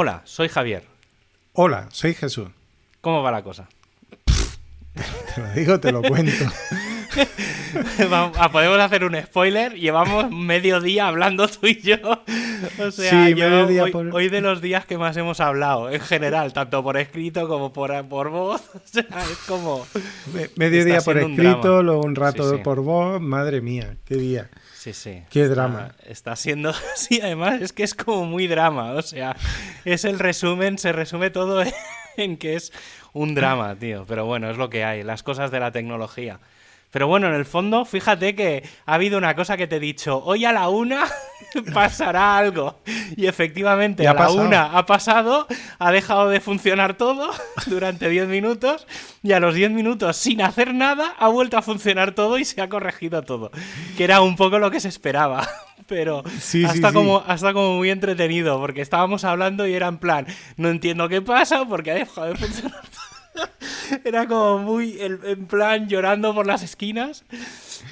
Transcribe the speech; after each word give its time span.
Hola, 0.00 0.22
soy 0.22 0.46
Javier. 0.48 0.84
Hola, 1.54 1.88
soy 1.90 2.14
Jesús. 2.14 2.46
¿Cómo 3.00 3.20
va 3.20 3.32
la 3.32 3.42
cosa? 3.42 3.68
Te 5.34 5.40
lo 5.40 5.52
digo, 5.54 5.80
te 5.80 5.90
lo 5.90 6.02
cuento. 6.02 6.44
Ah, 8.00 8.48
podemos 8.52 8.78
hacer 8.78 9.02
un 9.02 9.20
spoiler. 9.20 9.74
Llevamos 9.74 10.30
medio 10.30 10.80
día 10.80 11.08
hablando 11.08 11.48
tú 11.48 11.66
y 11.66 11.80
yo. 11.80 11.96
O 12.78 12.90
sea, 12.92 13.26
Sí, 13.26 13.34
yo 13.34 13.48
medio 13.50 13.66
día 13.66 13.82
hoy, 13.84 13.90
por- 13.90 14.14
hoy 14.14 14.28
de 14.28 14.40
los 14.40 14.60
días 14.62 14.86
que 14.86 14.96
más 14.98 15.16
hemos 15.16 15.40
hablado, 15.40 15.90
en 15.90 16.00
general, 16.00 16.52
tanto 16.52 16.80
por 16.84 16.96
escrito 16.96 17.48
como 17.48 17.72
por, 17.72 18.06
por 18.06 18.30
voz. 18.30 18.62
O 18.74 18.80
sea, 18.84 19.02
es 19.02 19.38
como. 19.48 19.84
Me- 20.32 20.48
Medio 20.54 20.84
día 20.84 21.00
por 21.00 21.16
un 21.16 21.32
escrito, 21.32 21.82
luego 21.82 22.02
un 22.02 22.14
rato 22.14 22.48
Sí, 22.50 22.56
sí. 22.58 22.62
por 22.62 22.80
voz. 22.82 23.20
Madre 23.20 23.60
mía, 23.60 23.96
qué 24.04 24.14
día. 24.14 24.48
Sí, 24.78 24.92
sí. 24.92 25.24
Qué 25.28 25.48
drama. 25.48 25.90
Ah, 25.90 26.02
está 26.06 26.36
siendo. 26.36 26.72
Sí, 26.94 27.20
además 27.20 27.60
es 27.60 27.72
que 27.72 27.82
es 27.82 27.94
como 27.94 28.24
muy 28.24 28.46
drama. 28.46 28.92
O 28.92 29.02
sea, 29.02 29.36
es 29.84 30.04
el 30.04 30.20
resumen, 30.20 30.78
se 30.78 30.92
resume 30.92 31.30
todo 31.30 31.64
en 32.16 32.36
que 32.36 32.54
es 32.54 32.72
un 33.12 33.34
drama, 33.34 33.74
tío. 33.74 34.04
Pero 34.06 34.24
bueno, 34.24 34.48
es 34.48 34.56
lo 34.56 34.70
que 34.70 34.84
hay, 34.84 35.02
las 35.02 35.24
cosas 35.24 35.50
de 35.50 35.58
la 35.58 35.72
tecnología. 35.72 36.38
Pero 36.90 37.06
bueno, 37.06 37.26
en 37.28 37.34
el 37.34 37.44
fondo, 37.44 37.84
fíjate 37.84 38.34
que 38.34 38.62
ha 38.86 38.94
habido 38.94 39.18
una 39.18 39.34
cosa 39.34 39.56
que 39.56 39.66
te 39.66 39.76
he 39.76 39.80
dicho. 39.80 40.22
Hoy 40.24 40.44
a 40.46 40.52
la 40.52 40.68
una 40.70 41.04
pasará 41.74 42.36
algo. 42.38 42.80
Y 43.16 43.26
efectivamente, 43.26 44.02
Y 44.02 44.06
a 44.06 44.12
la 44.14 44.18
pasado. 44.18 44.40
una 44.42 44.64
ha 44.78 44.86
pasado, 44.86 45.46
ha 45.78 45.90
dejado 45.92 46.28
de 46.30 46.40
funcionar 46.40 46.96
todo 46.96 47.30
durante 47.66 48.08
10 48.08 48.28
minutos. 48.28 48.86
Y 49.22 49.32
a 49.32 49.40
los 49.40 49.54
10 49.54 49.70
minutos, 49.72 50.16
sin 50.16 50.40
hacer 50.40 50.74
nada, 50.74 51.14
ha 51.18 51.28
vuelto 51.28 51.58
a 51.58 51.62
funcionar 51.62 52.14
todo 52.14 52.38
y 52.38 52.44
se 52.44 52.60
ha 52.62 52.68
corregido 52.68 53.22
todo. 53.22 53.50
Que 53.96 54.04
era 54.04 54.20
un 54.22 54.36
poco 54.36 54.58
lo 54.58 54.70
que 54.70 54.80
se 54.80 54.88
esperaba. 54.88 55.46
Pero 55.86 56.22
Sí, 56.40 56.64
hasta, 56.64 56.88
sí. 56.88 56.94
como, 56.94 57.22
hasta 57.26 57.52
como 57.52 57.76
muy 57.76 57.90
entretenido, 57.90 58.58
porque 58.60 58.82
estábamos 58.82 59.24
hablando 59.24 59.66
y 59.66 59.74
era 59.74 59.88
en 59.88 59.96
plan, 59.98 60.26
no 60.56 60.68
entiendo 60.68 61.08
qué 61.08 61.22
pasa 61.22 61.64
porque 61.66 61.90
ha 61.92 61.94
dejado 61.94 62.26
de 62.28 62.34
funcionar 62.34 62.80
todo. 62.82 62.97
Era 64.04 64.26
como 64.26 64.58
muy 64.58 65.00
el- 65.00 65.20
en 65.24 65.46
plan 65.46 65.88
llorando 65.88 66.34
por 66.34 66.46
las 66.46 66.62
esquinas 66.62 67.24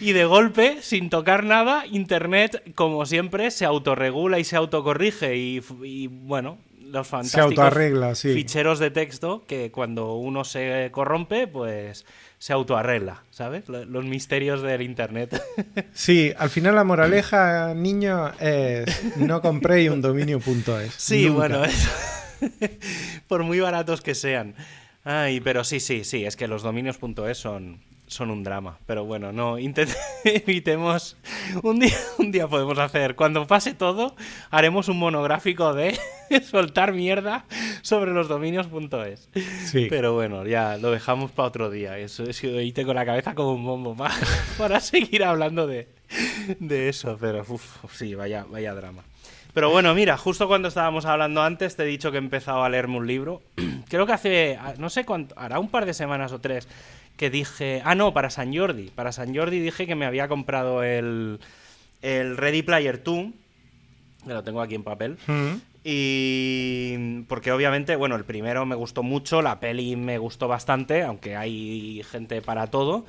y 0.01 0.13
de 0.13 0.25
golpe, 0.25 0.79
sin 0.83 1.11
tocar 1.11 1.45
nada, 1.45 1.85
Internet, 1.87 2.63
como 2.75 3.07
siempre, 3.07 3.51
se 3.51 3.65
autorregula 3.65 4.39
y 4.39 4.45
se 4.45 4.57
autocorrige 4.57 5.37
y, 5.37 5.63
y, 5.83 6.07
bueno, 6.09 6.59
los 6.81 7.07
Se 7.07 7.11
fantásticos 7.11 7.45
autoarregla, 7.51 8.15
sí. 8.15 8.33
ficheros 8.33 8.79
de 8.79 8.91
texto 8.91 9.45
que 9.47 9.71
cuando 9.73 10.15
uno 10.15 10.45
se 10.45 10.89
corrompe, 10.93 11.47
pues 11.49 12.05
se 12.39 12.53
autoarregla, 12.53 13.25
¿sabes? 13.31 13.69
Lo- 13.69 13.85
Los 13.85 14.05
misterios 14.05 14.63
del 14.63 14.83
Internet. 14.83 15.43
Sí, 15.95 16.33
al 16.39 16.51
final 16.51 16.75
la 16.77 16.85
moraleja, 16.85 17.75
niño, 17.75 18.31
es 18.39 19.17
no 19.17 19.41
compréis 19.41 19.91
un 19.91 20.01
dominio.es. 20.03 20.95
Sí, 20.97 21.25
Nunca. 21.27 21.37
bueno, 21.39 21.65
eso. 21.65 21.91
por 23.29 23.43
muy 23.43 23.61
baratos 23.61 24.01
que 24.01 24.15
sean. 24.15 24.55
Ay, 25.09 25.41
pero 25.41 25.63
sí, 25.63 25.79
sí, 25.79 26.03
sí, 26.03 26.25
es 26.25 26.35
que 26.35 26.49
los 26.49 26.65
dominios.es 26.65 27.39
son, 27.39 27.79
son 28.09 28.29
un 28.33 28.43
drama. 28.43 28.81
Pero 28.87 29.05
bueno, 29.05 29.31
no, 29.33 29.57
evitemos. 30.25 31.17
Un 31.63 31.79
día, 31.79 31.97
un 32.19 32.33
día 32.33 32.49
podemos 32.49 32.77
hacer, 32.81 33.15
cuando 33.15 33.47
pase 33.47 33.73
todo, 33.73 34.17
haremos 34.51 34.89
un 34.89 34.99
monográfico 34.99 35.75
de 35.75 35.97
soltar 36.51 36.93
mierda 36.93 37.45
sobre 37.83 38.11
los 38.13 38.27
dominios.es. 38.27 39.29
Sí. 39.65 39.87
Pero 39.89 40.15
bueno, 40.15 40.45
ya 40.45 40.77
lo 40.77 40.91
dejamos 40.91 41.31
para 41.31 41.51
otro 41.51 41.71
día. 41.71 41.99
Eso 41.99 42.25
es 42.25 42.41
que 42.41 42.53
hoy 42.53 42.73
tengo 42.73 42.93
la 42.93 43.07
cabeza 43.07 43.37
como 43.37 43.53
un 43.53 43.65
bombo 43.65 43.95
para, 43.95 44.17
para 44.59 44.81
seguir 44.81 45.23
hablando 45.23 45.69
de, 45.69 45.87
de 46.59 46.89
eso. 46.89 47.17
Pero 47.21 47.45
uf, 47.49 47.77
sí, 47.93 48.17
vaya, 48.17 48.45
vaya 48.51 48.75
drama. 48.75 49.05
Pero 49.57 49.71
bueno, 49.71 49.95
mira, 49.95 50.19
justo 50.19 50.49
cuando 50.49 50.69
estábamos 50.69 51.07
hablando 51.07 51.43
antes, 51.43 51.77
te 51.77 51.85
he 51.85 51.87
dicho 51.87 52.11
que 52.11 52.19
he 52.19 52.21
empezado 52.21 52.63
a 52.63 52.69
leerme 52.69 52.99
un 52.99 53.07
libro. 53.07 53.41
Creo 53.89 54.05
que 54.05 54.13
hace, 54.13 54.59
no 54.77 54.91
sé 54.91 55.07
cuánto, 55.07 55.35
hará 55.39 55.59
un 55.59 55.71
par 55.71 55.87
de 55.87 55.95
semanas 55.95 56.31
o 56.33 56.43
tres, 56.43 56.69
que 57.17 57.31
dije. 57.31 57.81
Ah, 57.83 57.95
no, 57.95 58.13
para 58.13 58.29
San 58.29 58.55
Jordi. 58.55 58.91
Para 58.91 59.13
San 59.13 59.35
Jordi 59.35 59.59
dije 59.61 59.87
que 59.87 59.95
me 59.95 60.05
había 60.05 60.29
comprado 60.29 60.83
el, 60.83 61.41
el 62.03 62.37
Ready 62.37 62.65
Player 62.65 63.03
2. 63.03 63.29
Que 64.27 64.35
lo 64.35 64.45
tengo 64.45 64.61
aquí 64.61 64.75
en 64.75 64.85
papel. 64.85 65.17
Mm. 65.27 65.55
Y 65.85 67.23
porque 67.23 67.51
obviamente, 67.51 67.97
bueno, 67.97 68.15
el 68.17 68.27
primero 68.27 68.67
me 68.67 68.75
gustó 68.75 69.03
mucho, 69.03 69.41
la 69.41 69.59
peli 69.59 69.97
me 69.97 70.19
gustó 70.19 70.49
bastante, 70.49 71.03
aunque 71.03 71.35
hay 71.35 72.03
gente 72.11 72.43
para 72.43 72.67
todo. 72.67 73.07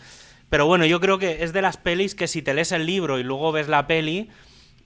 Pero 0.50 0.66
bueno, 0.66 0.85
yo 0.85 1.02
creo 1.02 1.19
que 1.19 1.44
es 1.44 1.52
de 1.52 1.62
las 1.62 1.75
pelis 1.75 2.16
que 2.16 2.29
si 2.29 2.41
te 2.41 2.53
lees 2.53 2.72
el 2.72 2.85
libro 2.85 3.19
y 3.19 3.24
luego 3.24 3.52
ves 3.52 3.68
la 3.68 3.85
peli, 3.85 4.29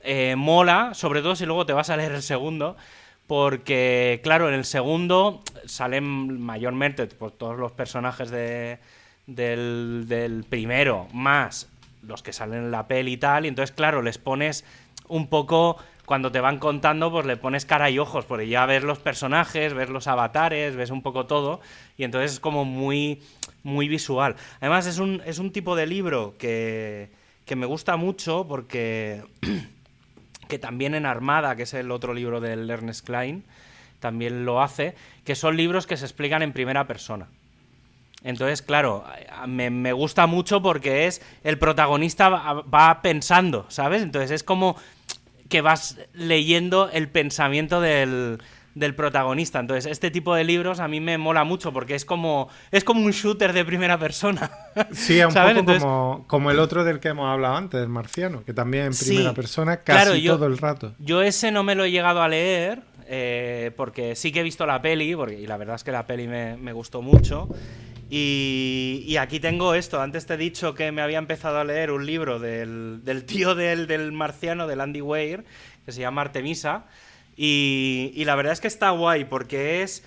eh, 0.04 0.36
mola, 0.36 0.94
sobre 0.94 1.22
todo 1.22 1.36
si 1.36 1.46
luego 1.46 1.66
te 1.66 1.74
vas 1.74 1.90
a 1.90 1.98
leer 1.98 2.12
el 2.14 2.24
segundo. 2.24 2.78
Porque, 3.28 4.20
claro, 4.24 4.50
en 4.50 4.56
el 4.56 4.66
segundo 4.66 5.42
salen 5.66 6.42
mayormente 6.42 7.08
todos 7.08 7.58
los 7.58 7.72
personajes 7.72 8.30
de, 8.30 8.80
del, 9.26 10.06
del 10.08 10.44
primero, 10.44 11.08
más 11.14 11.70
los 12.04 12.24
que 12.24 12.34
salen 12.34 12.66
en 12.66 12.72
la 12.72 12.88
peli 12.88 13.14
y 13.14 13.18
tal. 13.18 13.46
Y 13.46 13.48
entonces, 13.48 13.74
claro, 13.74 14.02
les 14.02 14.18
pones 14.18 14.66
un 15.08 15.28
poco 15.28 15.78
cuando 16.06 16.32
te 16.32 16.42
van 16.42 16.60
contando, 16.60 17.12
pues 17.12 17.26
le 17.26 17.38
pones 17.38 17.66
cara 17.66 17.90
y 17.90 18.00
ojos, 18.00 18.26
porque 18.26 18.48
ya 18.48 18.66
ves 18.66 18.84
los 18.84 19.00
personajes, 19.00 19.74
ves 19.74 19.90
los 19.90 20.08
avatares, 20.08 20.76
ves 20.76 20.90
un 20.90 21.02
poco 21.02 21.26
todo, 21.26 21.62
y 21.98 22.04
entonces 22.04 22.34
es 22.34 22.40
como 22.40 22.66
muy, 22.66 23.22
muy 23.64 23.88
visual. 23.88 24.36
Además, 24.60 24.88
es 24.88 25.00
un, 25.00 25.22
es 25.26 25.40
un 25.40 25.52
tipo 25.52 25.76
de 25.76 25.88
libro 25.88 26.36
que, 26.38 27.12
que 27.46 27.56
me 27.56 27.66
gusta 27.66 27.96
mucho 27.96 28.46
porque 28.48 29.24
que 30.52 30.60
también 30.60 30.96
en 30.96 31.06
Armada, 31.06 31.56
que 31.56 31.64
es 31.64 31.74
el 31.74 31.92
otro 31.92 32.14
libro 32.14 32.42
del 32.42 32.70
Ernest 32.70 33.06
Klein, 33.06 33.46
también 34.02 34.44
lo 34.44 34.62
hace, 34.62 34.96
que 35.24 35.34
son 35.34 35.56
libros 35.56 35.88
que 35.88 35.96
se 35.96 36.04
explican 36.04 36.42
en 36.42 36.52
primera 36.52 36.88
persona. 36.88 37.30
Entonces, 38.26 38.62
claro, 38.62 39.06
me, 39.48 39.94
gusta 39.94 40.28
mucho 40.28 40.62
porque 40.62 41.08
es 41.08 41.22
el 41.46 41.58
protagonista 41.58 42.28
va 42.28 43.02
pensando, 43.02 43.66
¿sabes? 43.70 44.02
Entonces 44.02 44.30
es 44.32 44.44
como 44.44 44.76
que 45.48 45.62
vas 45.62 45.98
leyendo 46.14 46.90
el 46.90 47.08
pensamiento 47.08 47.80
del, 47.80 48.42
del 48.76 48.96
protagonista. 48.96 49.60
Entonces, 49.60 49.92
este 49.92 50.12
tipo 50.12 50.34
de 50.36 50.44
libros 50.44 50.80
a 50.80 50.88
mí 50.88 51.00
me 51.00 51.18
mola 51.18 51.44
mucho 51.44 51.74
porque 51.74 51.96
es 51.96 52.06
como 52.06 52.50
es 52.72 52.84
como 52.84 53.02
un 53.06 53.12
shooter 53.12 53.54
de 53.54 53.66
primera 53.66 53.98
persona. 54.00 54.52
Sí, 54.92 55.22
un 55.22 55.32
¿Sabes? 55.32 55.52
poco 55.56 55.60
Entonces- 55.60 55.84
como, 55.84 56.26
como 56.28 56.52
el 56.52 56.60
otro 56.60 56.84
del 56.84 57.00
que 57.00 57.10
hemos 57.10 57.28
hablado 57.30 57.56
antes, 57.56 57.82
el 57.82 57.90
marciano, 57.90 58.44
que 58.46 58.54
también 58.54 58.86
en 58.86 58.94
Sí, 58.94 59.08
primera 59.16 59.34
persona 59.34 59.78
casi 59.78 60.00
claro, 60.04 60.16
yo- 60.16 60.36
todo 60.36 60.46
el 60.48 60.58
rato. 60.58 60.94
Yo 61.00 61.22
ese 61.22 61.52
no 61.52 61.64
me 61.64 61.76
lo 61.76 61.84
he 61.84 61.92
llegado 61.92 62.22
a 62.22 62.28
leer, 62.30 62.82
eh, 63.08 63.72
porque 63.76 64.16
sí 64.16 64.32
que 64.32 64.40
he 64.40 64.44
visto 64.44 64.66
la 64.66 64.82
peli, 64.82 65.14
porque, 65.16 65.38
y 65.40 65.46
la 65.48 65.58
verdad 65.58 65.76
es 65.76 65.84
que 65.84 65.92
la 65.92 66.08
peli 66.08 66.28
me, 66.30 66.56
me 66.56 66.72
gustó 66.72 67.02
mucho. 67.02 67.50
Y, 68.10 69.04
y 69.08 69.18
aquí 69.18 69.40
tengo 69.40 69.74
esto. 69.74 70.02
Antes 70.02 70.26
te 70.26 70.34
he 70.34 70.38
dicho 70.38 70.74
que 70.74 70.92
me 70.92 71.02
había 71.02 71.18
empezado 71.18 71.60
a 71.60 71.64
leer 71.64 71.92
un 71.92 72.06
libro 72.06 72.40
del, 72.40 73.02
del 73.04 73.24
tío 73.26 73.56
del, 73.56 73.88
del 73.88 74.12
marciano, 74.12 74.68
del 74.68 74.82
Andy 74.82 75.02
Weir, 75.02 75.46
que 75.86 75.92
se 75.92 76.02
llama 76.02 76.22
Artemisa. 76.22 76.86
Y, 77.36 78.24
la 78.26 78.36
verdad 78.36 78.54
es 78.54 78.62
que 78.62 78.68
está 78.68 78.92
guay, 78.92 79.26
porque 79.26 79.82
es, 79.84 80.04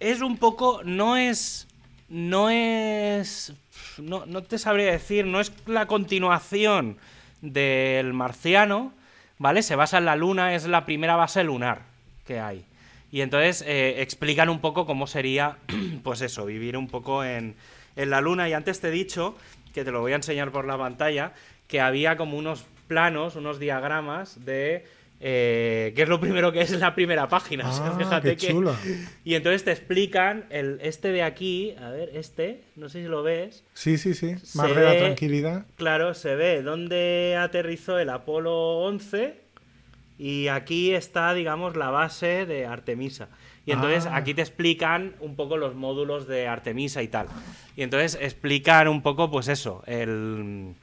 es 0.00 0.20
un 0.20 0.38
poco. 0.38 0.82
No 0.84 1.16
es. 1.16 1.68
No 2.08 2.50
es. 2.50 3.52
No, 3.98 4.26
no 4.26 4.42
te 4.42 4.58
sabría 4.58 4.90
decir, 4.92 5.26
no 5.26 5.40
es 5.40 5.52
la 5.66 5.86
continuación 5.86 6.98
del 7.40 8.12
marciano, 8.12 8.92
¿vale? 9.38 9.62
Se 9.62 9.76
basa 9.76 9.98
en 9.98 10.06
la 10.06 10.16
luna, 10.16 10.54
es 10.54 10.66
la 10.66 10.84
primera 10.86 11.16
base 11.16 11.44
lunar 11.44 11.82
que 12.26 12.40
hay. 12.40 12.64
Y 13.10 13.20
entonces 13.20 13.62
eh, 13.66 14.00
explican 14.00 14.48
un 14.48 14.60
poco 14.60 14.86
cómo 14.86 15.06
sería, 15.06 15.58
pues 16.02 16.22
eso, 16.22 16.46
vivir 16.46 16.76
un 16.76 16.88
poco 16.88 17.24
en, 17.24 17.54
en 17.96 18.10
la 18.10 18.20
luna. 18.20 18.48
Y 18.48 18.54
antes 18.54 18.80
te 18.80 18.88
he 18.88 18.90
dicho, 18.92 19.36
que 19.72 19.84
te 19.84 19.90
lo 19.90 20.00
voy 20.00 20.12
a 20.12 20.16
enseñar 20.16 20.50
por 20.50 20.66
la 20.66 20.78
pantalla, 20.78 21.32
que 21.68 21.80
había 21.80 22.16
como 22.16 22.36
unos 22.36 22.64
planos, 22.88 23.36
unos 23.36 23.58
diagramas 23.58 24.44
de... 24.44 24.86
eh, 25.24 25.92
¿Qué 25.94 26.02
es 26.02 26.08
lo 26.08 26.18
primero 26.20 26.50
que 26.50 26.60
es 26.62 26.70
la 26.72 26.94
primera 26.96 27.28
página? 27.28 27.68
o 27.68 27.72
sea, 27.72 27.86
Ah, 27.86 27.96
fíjate 27.96 28.36
qué 28.36 28.48
que... 28.48 28.54
Y 29.24 29.34
entonces 29.36 29.62
te 29.64 29.70
explican 29.70 30.46
el, 30.50 30.80
este 30.82 31.12
de 31.12 31.22
aquí, 31.22 31.74
a 31.80 31.90
ver, 31.90 32.10
este, 32.14 32.62
no 32.74 32.88
sé 32.88 33.02
si 33.02 33.08
lo 33.08 33.22
ves. 33.22 33.62
Sí, 33.72 33.98
sí, 33.98 34.14
sí. 34.14 34.34
Más 34.54 34.74
de 34.74 34.82
la 34.82 34.98
tranquilidad. 34.98 35.64
Claro, 35.76 36.14
se 36.14 36.34
ve 36.34 36.62
dónde 36.62 37.36
aterrizó 37.38 37.98
el 38.00 38.10
Apolo 38.10 38.78
11 38.80 39.36
y 40.18 40.48
aquí 40.48 40.92
está, 40.92 41.32
digamos, 41.34 41.76
la 41.76 41.90
base 41.90 42.44
de 42.46 42.66
Artemisa. 42.66 43.28
Y 43.64 43.70
entonces 43.70 44.06
Ah. 44.06 44.16
aquí 44.16 44.34
te 44.34 44.42
explican 44.42 45.14
un 45.20 45.36
poco 45.36 45.56
los 45.56 45.76
módulos 45.76 46.26
de 46.26 46.48
Artemisa 46.48 47.00
y 47.00 47.06
tal. 47.08 47.28
Y 47.76 47.82
entonces 47.82 48.18
explican 48.20 48.88
un 48.88 49.02
poco, 49.02 49.30
pues 49.30 49.46
eso, 49.46 49.84
el 49.86 50.74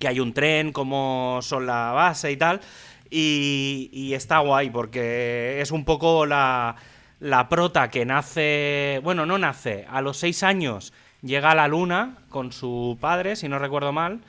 que 0.00 0.08
hay 0.08 0.18
un 0.18 0.32
tren, 0.32 0.72
cómo 0.72 1.38
son 1.42 1.66
la 1.66 1.92
base 1.92 2.32
y 2.32 2.36
tal. 2.36 2.60
Y, 3.10 3.90
y 3.92 4.14
está 4.14 4.38
guay 4.38 4.70
porque 4.70 5.60
es 5.60 5.72
un 5.72 5.84
poco 5.84 6.26
la, 6.26 6.76
la 7.18 7.48
prota 7.48 7.90
que 7.90 8.04
nace, 8.04 9.00
bueno, 9.02 9.26
no 9.26 9.36
nace, 9.36 9.86
a 9.90 10.00
los 10.00 10.16
seis 10.16 10.42
años 10.42 10.92
llega 11.22 11.50
a 11.50 11.54
la 11.54 11.68
luna 11.68 12.16
con 12.28 12.52
su 12.52 12.98
padre, 13.00 13.36
si 13.36 13.48
no 13.48 13.58
recuerdo 13.58 13.92
mal. 13.92 14.20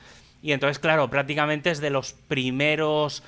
Y 0.42 0.52
entonces, 0.52 0.78
claro, 0.78 1.08
prácticamente 1.08 1.70
es 1.70 1.80
de 1.80 1.90
los 1.90 2.12
primeros, 2.12 3.22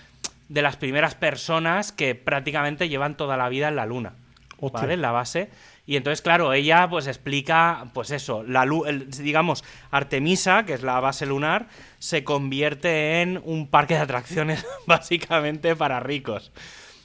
de 0.48 0.62
las 0.62 0.76
primeras 0.76 1.14
personas 1.14 1.92
que 1.92 2.14
prácticamente 2.14 2.88
llevan 2.88 3.16
toda 3.16 3.36
la 3.36 3.48
vida 3.48 3.68
en 3.68 3.76
la 3.76 3.86
luna. 3.86 4.12
¿vale? 4.60 4.96
La 4.96 5.12
base. 5.12 5.50
Y 5.86 5.96
entonces, 5.96 6.22
claro, 6.22 6.52
ella 6.52 6.88
pues 6.88 7.06
explica, 7.06 7.88
pues 7.92 8.10
eso, 8.10 8.42
la 8.42 8.64
luz, 8.64 8.86
digamos, 9.18 9.64
Artemisa, 9.90 10.64
que 10.64 10.72
es 10.72 10.82
la 10.82 10.98
base 11.00 11.26
lunar, 11.26 11.68
se 11.98 12.24
convierte 12.24 13.20
en 13.20 13.40
un 13.44 13.68
parque 13.68 13.94
de 13.94 14.00
atracciones 14.00 14.66
básicamente 14.86 15.76
para 15.76 16.00
ricos. 16.00 16.52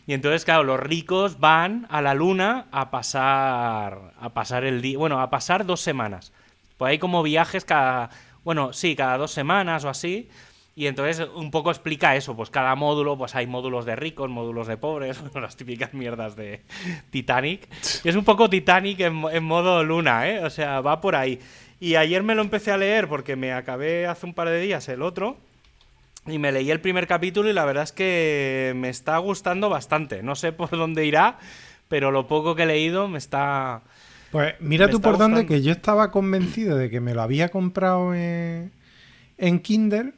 Y 0.07 0.13
entonces, 0.13 0.45
claro, 0.45 0.63
los 0.63 0.79
ricos 0.79 1.39
van 1.39 1.85
a 1.89 2.01
la 2.01 2.13
luna 2.13 2.65
a 2.71 2.89
pasar 2.89 4.13
a 4.19 4.29
pasar 4.29 4.63
el 4.63 4.81
día, 4.81 4.97
bueno, 4.97 5.21
a 5.21 5.29
pasar 5.29 5.65
dos 5.65 5.81
semanas. 5.81 6.31
Pues 6.77 6.91
hay 6.91 6.99
como 6.99 7.21
viajes 7.21 7.65
cada, 7.65 8.09
bueno, 8.43 8.73
sí, 8.73 8.95
cada 8.95 9.17
dos 9.17 9.31
semanas 9.31 9.83
o 9.83 9.89
así. 9.89 10.29
Y 10.79 10.87
entonces 10.87 11.27
un 11.35 11.51
poco 11.51 11.71
explica 11.71 12.15
eso, 12.15 12.37
pues 12.37 12.49
cada 12.49 12.73
módulo, 12.73 13.17
pues 13.17 13.35
hay 13.35 13.45
módulos 13.45 13.83
de 13.83 13.97
ricos, 13.97 14.29
módulos 14.29 14.65
de 14.65 14.77
pobres, 14.77 15.19
las 15.35 15.57
típicas 15.57 15.93
mierdas 15.93 16.37
de 16.37 16.61
Titanic. 17.09 17.67
Y 18.05 18.07
es 18.07 18.15
un 18.15 18.23
poco 18.23 18.49
Titanic 18.49 19.01
en, 19.01 19.25
en, 19.29 19.43
modo 19.43 19.83
luna, 19.83 20.29
¿eh? 20.29 20.41
O 20.41 20.49
sea, 20.49 20.79
va 20.79 21.01
por 21.01 21.17
ahí. 21.17 21.37
Y 21.81 21.95
ayer 21.95 22.23
me 22.23 22.33
lo 22.33 22.41
empecé 22.41 22.71
a 22.71 22.77
leer 22.77 23.09
porque 23.09 23.35
me 23.35 23.51
acabé 23.51 24.07
hace 24.07 24.25
un 24.25 24.33
par 24.33 24.47
de 24.47 24.61
días 24.61 24.87
el 24.87 25.01
otro. 25.01 25.35
Y 26.25 26.37
me 26.37 26.53
leí 26.53 26.71
el 26.71 26.79
primer 26.79 27.07
capítulo 27.07 27.49
y 27.49 27.53
la 27.53 27.65
verdad 27.65 27.83
es 27.83 27.91
que 27.91 28.71
me 28.77 28.87
está 28.87 29.17
gustando 29.17 29.67
bastante. 29.67 30.23
No 30.23 30.35
sé 30.35 30.53
por 30.53 30.69
dónde 30.69 31.05
irá, 31.05 31.39
pero 31.89 32.09
lo 32.09 32.25
poco 32.25 32.55
que 32.55 32.63
he 32.63 32.67
leído 32.67 33.09
me 33.09 33.17
está... 33.17 33.81
Pues 34.31 34.53
mira 34.61 34.89
tú 34.89 35.01
por 35.01 35.17
dónde 35.17 35.45
que 35.45 35.61
yo 35.61 35.73
estaba 35.73 36.09
convencido 36.09 36.77
de 36.77 36.89
que 36.89 37.01
me 37.01 37.13
lo 37.13 37.21
había 37.21 37.49
comprado 37.49 38.15
en, 38.15 38.71
en 39.37 39.59
Kindle 39.59 40.13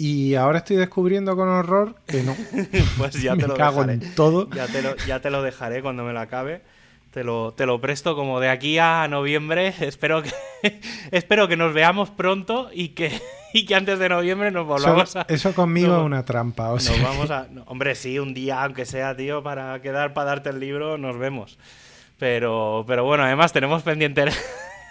y 0.00 0.34
ahora 0.34 0.58
estoy 0.58 0.76
descubriendo 0.76 1.36
con 1.36 1.48
horror 1.48 1.94
que 2.06 2.22
no. 2.22 2.34
pues 2.96 3.20
ya 3.20 3.36
te 3.36 3.46
lo 3.46 3.54
cago 3.54 3.84
dejaré. 3.84 4.06
en 4.06 4.14
todo. 4.14 4.48
Ya 4.50 4.66
te, 4.66 4.80
lo, 4.80 4.96
ya 5.06 5.20
te 5.20 5.28
lo 5.30 5.42
dejaré 5.42 5.82
cuando 5.82 6.04
me 6.04 6.14
lo 6.14 6.20
acabe. 6.20 6.62
Te 7.10 7.22
lo, 7.22 7.52
te 7.52 7.66
lo 7.66 7.80
presto 7.82 8.16
como 8.16 8.40
de 8.40 8.48
aquí 8.48 8.78
a 8.78 9.06
noviembre. 9.08 9.74
Espero 9.80 10.22
que, 10.22 10.32
espero 11.10 11.48
que 11.48 11.56
nos 11.58 11.74
veamos 11.74 12.08
pronto 12.08 12.70
y 12.72 12.90
que, 12.90 13.20
y 13.52 13.66
que 13.66 13.74
antes 13.74 13.98
de 13.98 14.08
noviembre 14.08 14.50
nos 14.50 14.66
volvamos 14.66 15.10
eso, 15.10 15.20
a. 15.20 15.26
Eso 15.28 15.52
conmigo 15.54 15.94
es 15.98 16.02
una 16.02 16.24
trampa. 16.24 16.70
O 16.70 16.80
sea. 16.80 16.96
Nos 16.96 17.04
vamos 17.04 17.30
a. 17.30 17.48
No, 17.50 17.64
hombre, 17.66 17.94
sí, 17.94 18.18
un 18.18 18.32
día, 18.32 18.62
aunque 18.64 18.86
sea, 18.86 19.14
tío, 19.14 19.42
para 19.42 19.82
quedar, 19.82 20.14
para 20.14 20.30
darte 20.30 20.48
el 20.48 20.60
libro, 20.60 20.96
nos 20.96 21.18
vemos. 21.18 21.58
Pero, 22.18 22.84
pero 22.86 23.04
bueno, 23.04 23.24
además 23.24 23.52
tenemos 23.52 23.82
pendiente 23.82 24.24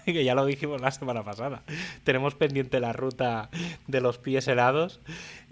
que 0.06 0.24
ya 0.24 0.36
lo 0.36 0.46
dijimos 0.46 0.81
la 0.81 0.92
semana 0.92 1.24
pasada. 1.24 1.63
Tenemos 2.04 2.36
pendiente 2.36 2.80
la 2.80 2.94
ruta 2.94 3.50
de 3.88 4.01
los 4.01 4.18
pies 4.18 4.48
helados 4.48 5.00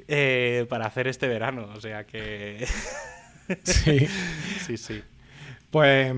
eh, 0.07 0.65
para 0.69 0.85
hacer 0.85 1.07
este 1.07 1.27
verano. 1.27 1.69
O 1.75 1.81
sea 1.81 2.05
que. 2.05 2.65
sí. 3.63 4.07
sí, 4.65 4.77
sí. 4.77 5.01
Pues, 5.69 6.13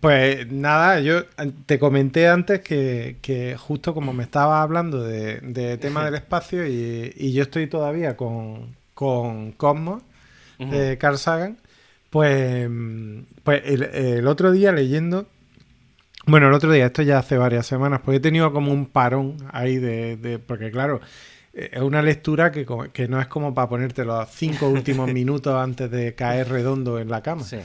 pues 0.00 0.50
nada, 0.50 1.00
yo 1.00 1.22
te 1.66 1.78
comenté 1.78 2.26
antes 2.26 2.60
que, 2.60 3.18
que 3.22 3.56
justo 3.56 3.94
como 3.94 4.12
me 4.12 4.24
estaba 4.24 4.60
hablando 4.60 5.04
de, 5.04 5.38
de 5.40 5.78
tema 5.78 6.04
del 6.04 6.16
espacio 6.16 6.66
y, 6.66 7.14
y, 7.16 7.32
yo 7.32 7.44
estoy 7.44 7.68
todavía 7.68 8.16
con, 8.16 8.74
con 8.94 9.52
Cosmos 9.52 10.02
de 10.58 10.98
Carl 10.98 11.16
Sagan, 11.16 11.58
pues, 12.10 12.68
pues 13.44 13.62
el, 13.66 13.84
el 13.84 14.26
otro 14.26 14.50
día 14.50 14.72
leyendo 14.72 15.28
bueno, 16.28 16.48
el 16.48 16.54
otro 16.54 16.70
día, 16.72 16.86
esto 16.86 17.02
ya 17.02 17.18
hace 17.18 17.36
varias 17.36 17.66
semanas, 17.66 18.00
porque 18.04 18.18
he 18.18 18.20
tenido 18.20 18.52
como 18.52 18.72
un 18.72 18.86
parón 18.86 19.36
ahí 19.50 19.76
de. 19.78 20.16
de 20.16 20.38
porque, 20.38 20.70
claro, 20.70 21.00
es 21.52 21.80
una 21.80 22.02
lectura 22.02 22.52
que, 22.52 22.66
que, 22.92 23.08
no 23.08 23.20
es 23.20 23.26
como 23.26 23.54
para 23.54 23.68
ponerte 23.68 24.04
los 24.04 24.28
cinco 24.30 24.68
últimos 24.68 25.12
minutos 25.12 25.54
antes 25.54 25.90
de 25.90 26.14
caer 26.14 26.48
redondo 26.48 26.98
en 26.98 27.08
la 27.08 27.22
cama. 27.22 27.42
Sí. 27.42 27.58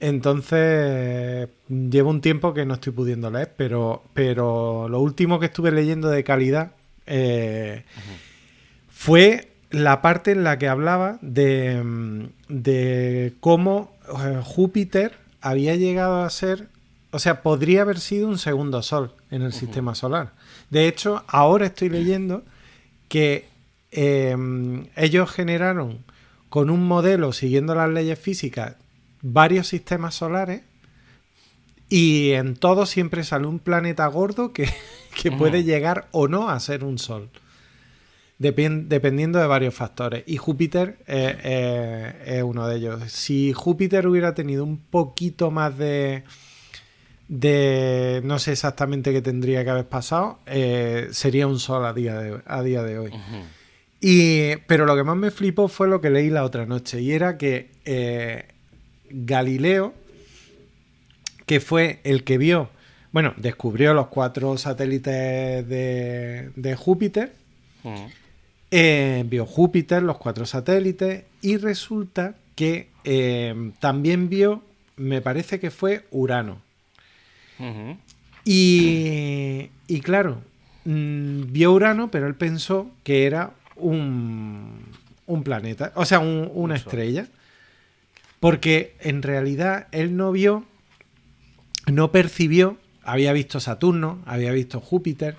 Entonces, 0.00 1.48
llevo 1.68 2.10
un 2.10 2.20
tiempo 2.20 2.52
que 2.52 2.66
no 2.66 2.74
estoy 2.74 2.92
pudiendo 2.92 3.30
leer, 3.30 3.52
pero, 3.56 4.04
pero 4.12 4.88
lo 4.88 5.00
último 5.00 5.40
que 5.40 5.46
estuve 5.46 5.70
leyendo 5.70 6.10
de 6.10 6.22
calidad 6.24 6.72
eh, 7.06 7.84
fue 8.90 9.48
la 9.70 10.02
parte 10.02 10.32
en 10.32 10.44
la 10.44 10.58
que 10.58 10.68
hablaba 10.68 11.18
de, 11.22 12.28
de 12.48 13.32
cómo 13.40 13.96
eh, 14.08 14.40
Júpiter 14.42 15.12
había 15.40 15.74
llegado 15.76 16.22
a 16.22 16.30
ser 16.30 16.68
o 17.14 17.20
sea, 17.20 17.42
podría 17.42 17.82
haber 17.82 18.00
sido 18.00 18.26
un 18.26 18.38
segundo 18.38 18.82
sol 18.82 19.12
en 19.30 19.42
el 19.42 19.48
uh 19.48 19.50
-huh. 19.50 19.58
sistema 19.60 19.94
solar. 19.94 20.32
De 20.70 20.88
hecho, 20.88 21.22
ahora 21.28 21.66
estoy 21.66 21.88
leyendo 21.88 22.42
que 23.08 23.46
eh, 23.92 24.36
ellos 24.96 25.30
generaron 25.30 26.04
con 26.48 26.70
un 26.70 26.84
modelo 26.88 27.32
siguiendo 27.32 27.76
las 27.76 27.88
leyes 27.88 28.18
físicas 28.18 28.74
varios 29.22 29.68
sistemas 29.68 30.16
solares 30.16 30.62
y 31.88 32.32
en 32.32 32.56
todo 32.56 32.84
siempre 32.84 33.22
sale 33.22 33.46
un 33.46 33.60
planeta 33.60 34.08
gordo 34.08 34.52
que, 34.52 34.64
que 35.22 35.28
uh 35.28 35.32
-huh. 35.32 35.38
puede 35.38 35.62
llegar 35.62 36.08
o 36.10 36.26
no 36.26 36.50
a 36.50 36.58
ser 36.58 36.82
un 36.82 36.98
sol. 36.98 37.30
Depend 38.40 38.88
dependiendo 38.88 39.38
de 39.38 39.46
varios 39.46 39.74
factores. 39.74 40.24
Y 40.26 40.36
Júpiter 40.38 40.98
eh, 41.06 41.38
eh, 41.44 42.38
es 42.38 42.42
uno 42.42 42.66
de 42.66 42.76
ellos. 42.76 43.12
Si 43.12 43.52
Júpiter 43.52 44.08
hubiera 44.08 44.34
tenido 44.34 44.64
un 44.64 44.78
poquito 44.78 45.52
más 45.52 45.78
de 45.78 46.24
de 47.40 48.20
no 48.22 48.38
sé 48.38 48.52
exactamente 48.52 49.12
qué 49.12 49.20
tendría 49.20 49.64
que 49.64 49.70
haber 49.70 49.86
pasado, 49.86 50.38
eh, 50.46 51.08
sería 51.10 51.48
un 51.48 51.58
sol 51.58 51.84
a 51.84 51.92
día 51.92 52.16
de, 52.16 52.40
a 52.46 52.62
día 52.62 52.82
de 52.84 52.98
hoy. 52.98 53.10
Uh 53.10 53.14
-huh. 53.14 53.44
y, 54.00 54.56
pero 54.68 54.86
lo 54.86 54.94
que 54.94 55.02
más 55.02 55.16
me 55.16 55.32
flipó 55.32 55.66
fue 55.66 55.88
lo 55.88 56.00
que 56.00 56.10
leí 56.10 56.30
la 56.30 56.44
otra 56.44 56.64
noche, 56.64 57.00
y 57.00 57.10
era 57.10 57.36
que 57.36 57.70
eh, 57.84 58.44
Galileo, 59.10 59.94
que 61.44 61.58
fue 61.58 61.98
el 62.04 62.22
que 62.22 62.38
vio, 62.38 62.70
bueno, 63.10 63.34
descubrió 63.36 63.94
los 63.94 64.06
cuatro 64.06 64.56
satélites 64.56 65.68
de, 65.68 66.50
de 66.54 66.76
Júpiter, 66.76 67.32
uh 67.82 67.88
-huh. 67.88 68.10
eh, 68.70 69.24
vio 69.26 69.44
Júpiter, 69.44 70.04
los 70.04 70.18
cuatro 70.18 70.46
satélites, 70.46 71.24
y 71.42 71.56
resulta 71.56 72.36
que 72.54 72.90
también 73.80 74.28
vio, 74.28 74.62
me 74.96 75.20
parece 75.20 75.58
que 75.58 75.72
fue 75.72 76.04
Urano. 76.12 76.62
Uh 77.58 77.62
-huh. 77.64 77.96
y, 78.44 79.70
y, 79.86 80.00
claro, 80.00 80.42
mmm, 80.84 81.52
vio 81.52 81.72
Urano, 81.72 82.10
pero 82.10 82.26
él 82.26 82.34
pensó 82.34 82.90
que 83.02 83.26
era 83.26 83.52
un, 83.76 84.84
un 85.26 85.42
planeta, 85.42 85.92
o 85.94 86.04
sea, 86.04 86.18
un, 86.18 86.50
una 86.54 86.76
estrella. 86.76 87.26
Porque 88.40 88.94
en 89.00 89.22
realidad 89.22 89.86
él 89.90 90.16
no 90.16 90.30
vio, 90.30 90.64
no 91.90 92.12
percibió, 92.12 92.76
había 93.02 93.32
visto 93.32 93.58
Saturno, 93.58 94.18
había 94.26 94.52
visto 94.52 94.80
Júpiter, 94.80 95.36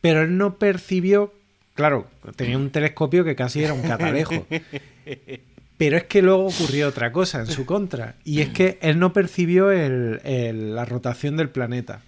pero 0.00 0.22
él 0.22 0.36
no 0.38 0.54
percibió, 0.54 1.34
claro, 1.74 2.06
tenía 2.36 2.56
un 2.56 2.70
telescopio 2.70 3.24
que 3.24 3.34
casi 3.34 3.64
era 3.64 3.72
un 3.72 3.82
catalejo. 3.82 4.46
Pero 5.78 5.96
es 5.96 6.04
que 6.04 6.22
luego 6.22 6.46
ocurrió 6.46 6.88
otra 6.88 7.12
cosa 7.12 7.40
en 7.40 7.46
su 7.46 7.66
contra. 7.66 8.14
Y 8.24 8.40
es 8.40 8.48
que 8.48 8.78
él 8.80 8.98
no 8.98 9.12
percibió 9.12 9.70
la 9.70 10.84
rotación 10.84 11.36
del 11.36 11.50
planeta. 11.50 12.00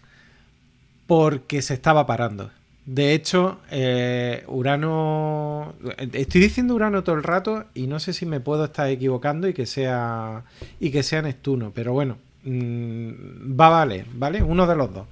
Porque 1.07 1.63
se 1.63 1.75
estaba 1.75 2.07
parando. 2.07 2.51
De 2.87 3.13
hecho, 3.13 3.61
eh, 3.71 4.45
Urano. 4.47 5.75
Estoy 5.99 6.41
diciendo 6.41 6.75
Urano 6.75 7.05
todo 7.05 7.17
el 7.17 7.23
rato 7.23 7.67
y 7.75 7.87
no 7.87 8.01
sé 8.01 8.15
si 8.15 8.25
me 8.25 8.41
puedo 8.41 8.65
estar 8.65 8.89
equivocando 8.89 9.47
y 9.47 9.53
que 9.53 9.67
sea. 9.67 10.45
y 10.81 10.91
que 10.91 11.03
sea 11.03 11.21
Neptuno. 11.21 11.73
Pero 11.75 11.93
bueno. 11.93 12.17
Mmm, 12.45 13.59
va 13.61 13.67
a 13.67 13.71
valer, 13.71 14.07
¿vale? 14.15 14.43
Uno 14.43 14.67
de 14.67 14.77
los 14.77 14.95
dos. 14.95 15.07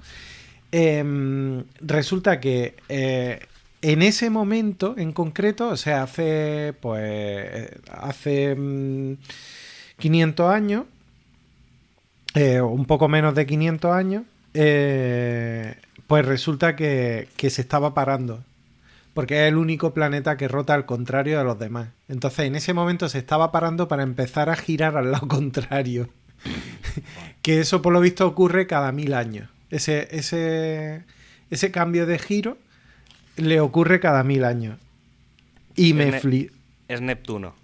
Eh, 0.71 1.63
resulta 1.81 2.39
que 2.39 2.75
eh, 2.89 3.39
en 3.81 4.01
ese 4.01 4.29
momento 4.29 4.95
en 4.97 5.11
concreto, 5.13 5.69
o 5.69 5.77
sea, 5.77 6.03
hace 6.03 6.73
pues 6.79 7.69
hace 7.91 8.55
mmm, 8.55 9.13
500 9.99 10.53
años, 10.53 10.85
eh, 12.33 12.61
un 12.61 12.85
poco 12.85 13.07
menos 13.07 13.35
de 13.35 13.45
500 13.45 13.91
años, 13.91 14.23
eh, 14.53 15.75
pues 16.07 16.25
resulta 16.25 16.75
que, 16.75 17.27
que, 17.37 17.49
se 17.49 17.61
estaba 17.61 17.93
parando. 17.93 18.43
Porque 19.13 19.43
es 19.43 19.47
el 19.49 19.57
único 19.57 19.93
planeta 19.93 20.37
que 20.37 20.47
rota 20.47 20.75
al 20.75 20.85
contrario 20.85 21.39
de 21.39 21.43
los 21.43 21.57
demás. 21.57 21.89
Entonces, 22.07 22.45
en 22.45 22.55
ese 22.55 22.73
momento 22.73 23.09
se 23.09 23.17
estaba 23.17 23.51
parando 23.51 23.87
para 23.87 24.03
empezar 24.03 24.49
a 24.49 24.55
girar 24.55 24.95
al 24.97 25.11
lado 25.11 25.27
contrario. 25.27 26.09
que 27.41 27.59
eso, 27.59 27.81
por 27.81 27.93
lo 27.93 27.99
visto, 27.99 28.27
ocurre 28.27 28.67
cada 28.67 28.91
mil 28.91 29.13
años. 29.13 29.49
Ese, 29.69 30.07
ese, 30.11 31.03
ese 31.49 31.71
cambio 31.71 32.05
de 32.05 32.19
giro 32.19 32.57
le 33.37 33.59
ocurre 33.61 33.99
cada 33.99 34.23
mil 34.23 34.43
años. 34.43 34.77
Y 35.75 35.93
me 35.93 36.07
ne 36.07 36.19
fli... 36.19 36.51
Es 36.87 37.01
Neptuno. 37.01 37.55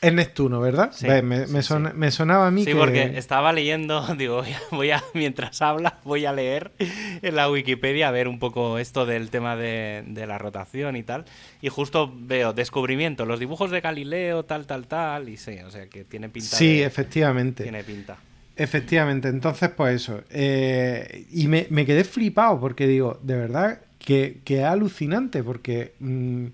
Es 0.00 0.12
Neptuno, 0.12 0.60
¿verdad? 0.60 0.92
Sí, 0.92 1.06
me, 1.06 1.22
me, 1.22 1.46
sí, 1.46 1.62
son, 1.62 1.86
sí. 1.86 1.92
me, 1.94 2.10
sonaba 2.10 2.46
a 2.46 2.50
mí 2.50 2.64
sí, 2.64 2.72
que... 2.72 2.76
porque 2.76 3.16
estaba 3.16 3.52
leyendo, 3.52 4.06
digo, 4.18 4.42
voy 4.70 4.90
a, 4.90 5.02
mientras 5.14 5.60
habla, 5.62 5.98
voy 6.04 6.26
a 6.26 6.32
leer 6.32 6.70
en 6.78 7.34
la 7.34 7.50
Wikipedia 7.50 8.08
a 8.08 8.10
ver 8.10 8.28
un 8.28 8.38
poco 8.38 8.78
esto 8.78 9.06
del 9.06 9.30
tema 9.30 9.56
de, 9.56 10.04
de, 10.06 10.26
la 10.26 10.38
rotación 10.38 10.96
y 10.96 11.02
tal. 11.02 11.24
Y 11.62 11.70
justo 11.70 12.12
veo 12.14 12.52
descubrimiento, 12.52 13.24
los 13.24 13.40
dibujos 13.40 13.70
de 13.70 13.80
Galileo, 13.80 14.44
tal, 14.44 14.66
tal, 14.66 14.86
tal. 14.86 15.28
Y 15.28 15.38
sí, 15.38 15.58
o 15.66 15.70
sea 15.70 15.86
que 15.86 16.04
tiene 16.04 16.28
pinta. 16.28 16.56
Sí, 16.56 16.78
de, 16.78 16.84
efectivamente. 16.84 17.62
Tiene 17.62 17.82
pinta. 17.82 18.18
Efectivamente, 18.54 19.28
entonces 19.28 19.70
pues 19.70 20.02
eso. 20.02 20.22
Eh, 20.30 21.26
y 21.30 21.48
me, 21.48 21.66
me, 21.70 21.84
quedé 21.84 22.04
flipado 22.04 22.60
porque 22.60 22.86
digo, 22.86 23.18
de 23.22 23.36
verdad 23.36 23.80
que, 24.06 24.40
que 24.44 24.60
es 24.60 24.64
alucinante 24.64 25.42
porque 25.42 25.94
mm, 25.98 26.46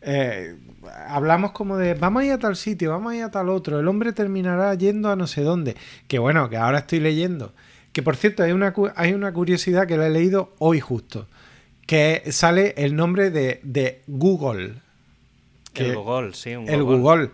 eh, 0.00 0.56
hablamos 1.08 1.52
como 1.52 1.76
de, 1.76 1.92
vamos 1.92 2.22
a 2.22 2.24
ir 2.24 2.32
a 2.32 2.38
tal 2.38 2.56
sitio, 2.56 2.90
vamos 2.90 3.12
a 3.12 3.16
ir 3.16 3.22
a 3.22 3.30
tal 3.30 3.50
otro, 3.50 3.78
el 3.78 3.86
hombre 3.86 4.14
terminará 4.14 4.74
yendo 4.74 5.10
a 5.10 5.14
no 5.14 5.26
sé 5.26 5.42
dónde. 5.42 5.76
Que 6.08 6.18
bueno, 6.18 6.48
que 6.48 6.56
ahora 6.56 6.78
estoy 6.78 7.00
leyendo. 7.00 7.52
Que 7.92 8.02
por 8.02 8.16
cierto, 8.16 8.42
hay 8.42 8.52
una, 8.52 8.72
hay 8.96 9.12
una 9.12 9.30
curiosidad 9.30 9.86
que 9.86 9.98
la 9.98 10.06
he 10.06 10.10
leído 10.10 10.54
hoy 10.58 10.80
justo. 10.80 11.28
Que 11.86 12.22
sale 12.32 12.72
el 12.78 12.96
nombre 12.96 13.30
de, 13.30 13.60
de 13.62 14.00
Google. 14.06 14.76
el 15.74 15.94
Google, 15.94 16.32
sí. 16.32 16.54
Un 16.56 16.66
el 16.66 16.82
Google. 16.82 17.30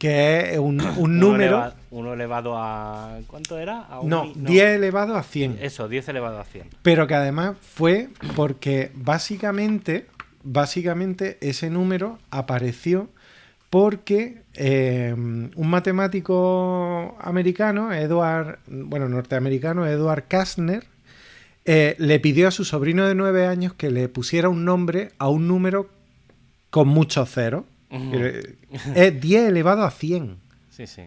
Que 0.00 0.54
es 0.54 0.58
un, 0.58 0.78
número... 1.20 1.72
uno 1.92 2.14
elevado 2.14 2.56
a... 2.56 3.18
¿Cuánto 3.28 3.58
era? 3.58 3.86
no, 4.02 4.32
10 4.34 4.64
elevado 4.76 5.14
a 5.14 5.22
100. 5.22 5.58
Eso, 5.60 5.88
10 5.88 6.08
elevado 6.08 6.40
a 6.40 6.44
100. 6.44 6.64
Pero 6.82 7.06
que 7.06 7.14
además 7.14 7.56
fue 7.60 8.08
porque 8.34 8.90
básicamente 8.94 10.06
básicamente 10.42 11.38
ese 11.40 11.70
número 11.70 12.18
apareció 12.30 13.08
porque 13.68 14.42
eh, 14.54 15.14
un 15.14 15.70
matemático 15.70 17.16
americano, 17.20 17.92
Edward, 17.92 18.58
bueno, 18.66 19.08
norteamericano, 19.08 19.86
Edward 19.86 20.24
Kastner, 20.26 20.84
eh, 21.66 21.94
le 21.98 22.18
pidió 22.18 22.48
a 22.48 22.50
su 22.50 22.64
sobrino 22.64 23.06
de 23.06 23.14
nueve 23.14 23.46
años 23.46 23.74
que 23.74 23.90
le 23.90 24.08
pusiera 24.08 24.48
un 24.48 24.64
nombre 24.64 25.12
a 25.18 25.28
un 25.28 25.46
número 25.46 25.88
con 26.70 26.88
muchos 26.88 27.30
ceros. 27.30 27.64
Es 27.90 29.20
10 29.20 29.48
elevado 29.48 29.82
a 29.82 29.90
100. 29.90 30.38
Sí, 30.70 30.86
sí. 30.86 31.02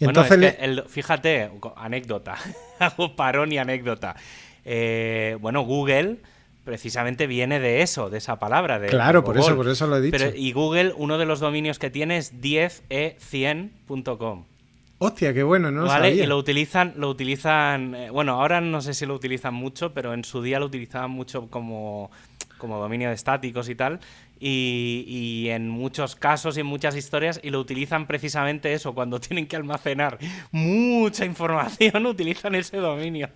entonces 0.00 0.56
fíjate, 0.88 1.50
anécdota, 1.76 2.36
hago 2.78 3.14
parón 3.14 3.52
y 3.52 3.58
anécdota. 3.58 4.16
Eh, 4.64 5.36
bueno, 5.40 5.60
Google 5.62 6.16
precisamente 6.64 7.28
viene 7.28 7.60
de 7.60 7.82
eso, 7.82 8.10
de 8.10 8.18
esa 8.18 8.40
palabra. 8.40 8.80
De 8.80 8.88
claro, 8.88 9.22
por 9.22 9.38
eso, 9.38 9.54
por 9.54 9.68
eso 9.68 9.86
lo 9.86 9.98
he 9.98 10.00
dicho. 10.00 10.32
y 10.34 10.50
Google, 10.52 10.92
uno 10.96 11.16
de 11.16 11.24
los 11.24 11.38
dominios 11.38 11.78
que 11.78 11.90
tiene 11.90 12.16
es 12.16 12.34
10e100.com. 12.40 14.46
Hostia, 14.98 15.34
qué 15.34 15.42
bueno, 15.42 15.70
¿no? 15.70 15.84
Vale, 15.84 16.14
y 16.14 16.24
lo 16.26 16.38
utilizan, 16.38 16.94
lo 16.96 17.10
utilizan, 17.10 17.94
eh, 17.94 18.10
bueno, 18.10 18.40
ahora 18.40 18.62
no 18.62 18.80
sé 18.80 18.94
si 18.94 19.04
lo 19.04 19.14
utilizan 19.14 19.52
mucho, 19.52 19.92
pero 19.92 20.14
en 20.14 20.24
su 20.24 20.40
día 20.42 20.58
lo 20.58 20.66
utilizaban 20.66 21.10
mucho 21.10 21.48
como, 21.50 22.10
como 22.58 22.78
dominio 22.78 23.08
de 23.08 23.14
estáticos 23.14 23.68
y 23.68 23.74
tal 23.74 24.00
y, 24.38 25.48
en 25.48 25.68
muchos 25.68 26.16
casos 26.16 26.56
y 26.56 26.60
en 26.60 26.66
muchas 26.66 26.96
historias 26.96 27.40
y 27.42 27.50
lo 27.50 27.60
utilizan 27.60 28.06
precisamente 28.06 28.72
eso, 28.72 28.94
cuando 28.94 29.20
tienen 29.20 29.46
que 29.46 29.56
almacenar 29.56 30.18
mucha 30.50 31.24
información 31.24 32.06
utilizan 32.06 32.54
ese 32.54 32.78
dominio. 32.78 33.28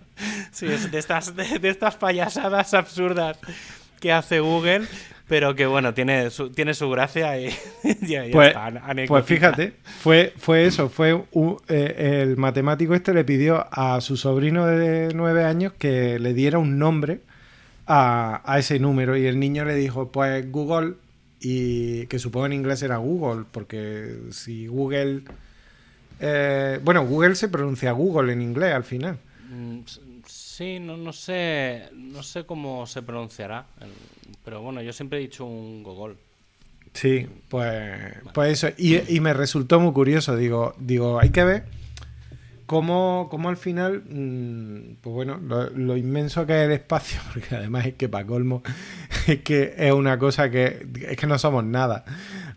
Sí, 0.51 0.67
es 0.67 0.91
de 0.91 0.99
estas, 0.99 1.35
de, 1.35 1.59
estas 1.67 1.95
payasadas 1.95 2.73
absurdas 2.73 3.37
que 3.99 4.11
hace 4.11 4.39
Google, 4.39 4.87
pero 5.27 5.55
que 5.55 5.65
bueno, 5.65 5.93
tiene 5.93 6.29
su, 6.29 6.51
tiene 6.51 6.73
su 6.73 6.89
gracia 6.89 7.39
y 7.39 7.49
ya, 8.01 8.25
pues, 8.31 8.53
pues, 9.07 9.25
fíjate, 9.25 9.73
fue, 9.83 10.33
fue 10.37 10.65
eso, 10.65 10.89
fue 10.89 11.23
eh, 11.69 12.21
el 12.23 12.37
matemático 12.37 12.95
este 12.95 13.13
le 13.13 13.23
pidió 13.23 13.67
a 13.71 14.01
su 14.01 14.17
sobrino 14.17 14.65
de 14.65 15.13
nueve 15.13 15.45
años 15.45 15.73
que 15.73 16.19
le 16.19 16.33
diera 16.33 16.57
un 16.57 16.79
nombre 16.79 17.21
a, 17.91 18.57
ese 18.57 18.79
número 18.79 19.17
y 19.17 19.25
el 19.25 19.39
niño 19.39 19.65
le 19.65 19.75
dijo, 19.75 20.11
pues 20.11 20.49
Google, 20.49 20.95
y 21.39 22.05
que 22.07 22.19
supongo 22.19 22.45
en 22.45 22.53
inglés 22.53 22.81
era 22.83 22.97
Google, 22.97 23.45
porque 23.51 24.17
si 24.31 24.67
Google... 24.67 25.23
Eh, 26.19 26.79
bueno, 26.83 27.05
Google 27.05 27.35
se 27.35 27.49
pronuncia 27.49 27.91
Google 27.91 28.31
en 28.31 28.41
inglés 28.41 28.73
al 28.73 28.83
final. 28.83 29.17
Mm, 29.49 29.79
sí, 30.25 30.79
no, 30.79 30.95
no 30.95 31.11
sé 31.11 31.89
no 31.93 32.21
sé 32.21 32.45
cómo 32.45 32.85
se 32.85 33.01
pronunciará, 33.01 33.65
pero 34.45 34.61
bueno, 34.61 34.81
yo 34.81 34.93
siempre 34.93 35.17
he 35.17 35.21
dicho 35.21 35.45
un 35.45 35.81
Google. 35.83 36.15
Sí, 36.93 37.27
pues, 37.49 38.13
pues 38.33 38.51
eso. 38.51 38.67
Y, 38.77 39.15
y, 39.15 39.19
me 39.21 39.33
resultó 39.33 39.79
muy 39.79 39.93
curioso. 39.93 40.35
Digo, 40.35 40.75
digo, 40.77 41.19
hay 41.19 41.29
que 41.29 41.43
ver 41.43 41.63
cómo, 42.71 43.49
al 43.49 43.57
final, 43.57 44.01
mm, 44.09 44.95
pues 45.01 45.13
bueno, 45.13 45.37
lo, 45.75 45.97
inmenso 45.97 46.45
que 46.45 46.61
es 46.61 46.65
el 46.67 46.71
espacio, 46.71 47.19
porque 47.33 47.55
además 47.55 47.85
es 47.85 47.95
que 47.95 48.07
para 48.07 48.25
colmo, 48.25 48.63
es 49.27 49.41
que 49.41 49.75
es 49.77 49.91
una 49.91 50.17
cosa 50.17 50.49
que 50.49 50.87
es 51.09 51.17
que 51.17 51.27
no 51.27 51.37
somos 51.37 51.65
nada. 51.65 52.05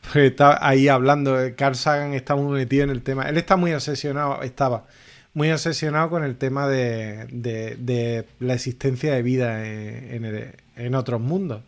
Porque 0.03 0.27
está 0.27 0.65
ahí 0.67 0.87
hablando, 0.87 1.37
Carl 1.57 1.75
Sagan 1.75 2.15
está 2.15 2.37
muy 2.37 2.59
metido 2.59 2.85
en 2.85 2.91
el 2.91 3.03
tema. 3.03 3.25
Él 3.29 3.37
está 3.39 3.57
muy 3.57 3.73
obsesionado, 3.73 4.43
estaba 4.43 4.85
muy 5.33 5.51
obsesionado 5.51 6.11
con 6.11 6.23
el 6.23 6.37
tema 6.37 6.69
de, 6.69 7.27
de, 7.33 8.25
la 8.39 8.55
existencia 8.55 9.15
de 9.15 9.23
vida 9.23 9.67
en, 9.67 10.55
en, 10.77 10.95
otros 10.95 11.21
mundos. 11.21 11.63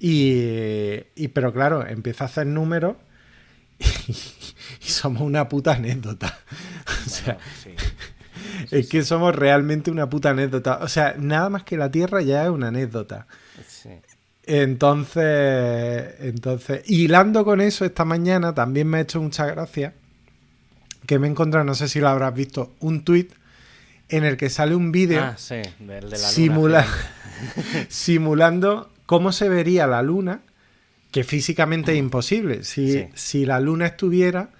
Y, 0.00 1.28
pero 1.34 1.52
claro, 1.52 1.86
empieza 1.86 2.24
a 2.24 2.28
hacer 2.28 2.46
números 2.46 2.96
y, 3.78 4.14
somos 4.92 5.22
una 5.22 5.48
puta 5.48 5.74
anécdota. 5.74 6.38
O 7.06 7.08
sea, 7.08 7.38
es 8.70 8.88
que 8.88 9.02
somos 9.02 9.34
realmente 9.34 9.90
una 9.90 10.08
puta 10.08 10.30
anécdota. 10.30 10.78
O 10.82 10.88
sea, 10.88 11.14
nada 11.18 11.50
más 11.50 11.64
que 11.64 11.76
la 11.76 11.90
Tierra 11.90 12.22
ya 12.22 12.44
es 12.44 12.50
una 12.50 12.68
anécdota. 12.68 13.26
Entonces, 14.44 16.14
entonces, 16.20 16.82
hilando 16.86 17.44
con 17.44 17.60
eso 17.60 17.84
esta 17.84 18.04
mañana, 18.04 18.54
también 18.54 18.86
me 18.86 18.98
ha 18.98 19.00
hecho 19.00 19.20
mucha 19.20 19.46
gracia 19.46 19.94
que 21.06 21.18
me 21.18 21.26
he 21.26 21.30
encontrado, 21.30 21.64
no 21.64 21.74
sé 21.74 21.88
si 21.88 21.98
lo 22.00 22.08
habrás 22.08 22.34
visto, 22.34 22.74
un 22.80 23.04
tuit 23.04 23.32
en 24.08 24.24
el 24.24 24.36
que 24.36 24.50
sale 24.50 24.76
un 24.76 24.92
vídeo 24.92 25.22
ah, 25.22 25.36
simulando 27.88 28.92
cómo 29.06 29.32
se 29.32 29.48
vería 29.48 29.86
la 29.88 30.02
luna 30.02 30.42
que 31.16 31.24
físicamente 31.24 31.92
es 31.92 31.98
imposible. 31.98 32.62
Si, 32.62 33.08
si 33.14 33.46
la 33.46 33.58
Luna 33.58 33.86
estuviera 33.86 34.50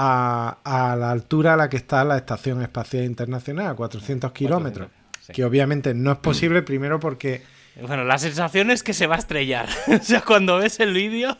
a, 0.00 0.58
a, 0.62 0.94
la 0.94 1.10
altura 1.10 1.54
a 1.54 1.56
la 1.56 1.68
que 1.68 1.76
está 1.76 2.04
la 2.04 2.16
Estación 2.16 2.62
Espacial 2.62 3.04
Internacional, 3.04 3.66
a 3.66 3.74
400 3.74 4.30
kilómetros, 4.30 4.88
que 5.32 5.44
obviamente 5.44 5.92
no 5.92 6.12
es 6.12 6.18
posible, 6.18 6.62
primero 6.62 7.00
porque... 7.00 7.42
Bueno, 7.82 8.04
la 8.04 8.18
sensación 8.18 8.70
es 8.70 8.82
que 8.82 8.94
se 8.94 9.08
va 9.08 9.16
a 9.16 9.18
estrellar. 9.18 9.68
o 9.88 10.02
sea, 10.02 10.20
cuando 10.20 10.58
ves 10.58 10.78
el 10.78 10.94
vídeo, 10.94 11.36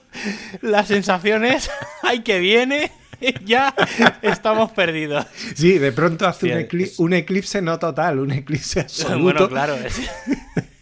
la 0.61 0.85
sensación 0.85 1.45
es, 1.45 1.71
¡ay, 2.03 2.21
que 2.25 2.41
viene! 2.41 2.91
ya 3.45 3.75
estamos 4.23 4.73
perdidos. 4.73 5.27
Sí, 5.55 5.79
de 5.79 5.93
pronto 5.93 6.27
hace 6.27 6.69
un, 6.99 7.12
eclipse, 7.12 7.62
no 7.62 7.79
total, 7.79 8.19
un 8.19 8.33
eclipse 8.33 8.81
absoluto. 8.81 9.23
Bueno, 9.23 9.49
claro, 9.49 9.75
es, 9.75 10.00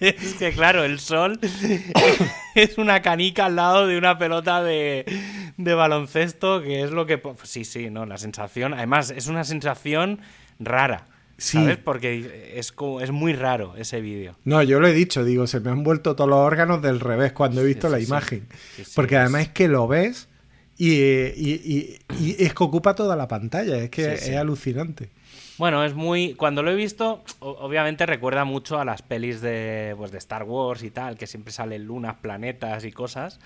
que 0.39 0.53
claro, 0.53 0.85
el 0.85 0.99
sol 0.99 1.39
es 2.55 2.79
una 2.79 3.03
canica 3.03 3.47
al 3.47 3.57
lado 3.57 3.87
de 3.87 3.97
una 3.99 4.19
pelota 4.19 4.63
de, 4.63 5.05
baloncesto, 5.57 6.63
que 6.63 6.83
es 6.83 6.91
lo 6.91 7.07
que... 7.07 7.21
Sí, 7.43 7.65
sí, 7.65 7.91
no, 7.91 8.07
la 8.07 8.19
sensación... 8.19 8.75
Además, 8.75 9.11
es 9.11 9.27
una 9.27 9.45
sensación 9.45 10.21
rara. 10.59 11.07
¿Sabes? 11.39 11.77
Porque 11.77 12.55
es, 12.55 12.73
es 13.03 13.11
muy 13.11 13.35
raro 13.35 13.75
ese 13.77 14.01
vídeo. 14.01 14.39
No, 14.45 14.63
yo 14.63 14.81
lo 14.81 14.87
he 14.87 14.95
dicho, 14.95 15.23
digo, 15.23 15.47
se 15.47 15.61
me 15.61 15.71
han 15.71 15.83
vuelto 15.85 16.17
todos 16.17 16.31
los 16.31 16.39
órganos 16.39 16.81
del 16.81 16.99
revés 16.99 17.33
cuando 17.33 17.61
he 17.61 17.65
visto 17.65 17.91
la 17.91 18.01
imagen. 18.01 18.47
Porque 18.95 19.19
además 19.19 19.43
es 19.43 19.49
que 19.51 19.69
lo 19.69 19.87
ves 19.87 20.29
y, 20.79 21.99
es 22.39 22.55
que 22.55 22.65
ocupa 22.65 22.95
toda 22.95 23.17
la 23.17 23.29
pantalla, 23.29 23.77
es 23.77 23.91
que 23.91 24.15
es 24.15 24.35
alucinante. 24.35 25.11
Bueno, 25.59 25.85
es 25.85 25.95
muy. 25.95 26.35
Cuando 26.35 26.63
lo 26.63 26.71
he 26.71 26.75
visto, 26.75 27.25
obviamente 27.41 28.05
recuerda 28.05 28.45
mucho 28.45 28.79
a 28.79 28.85
las 28.85 29.03
pelis 29.03 29.41
de, 29.41 29.95
pues, 29.97 30.13
de 30.13 30.19
Star 30.19 30.43
Wars 30.43 30.83
y 30.83 30.91
tal, 30.91 31.17
que 31.17 31.27
siempre 31.27 31.53
salen 31.53 31.85
lunas, 31.85 32.17
planetas 32.17 32.85
y 32.85 32.93
cosas. 32.93 33.41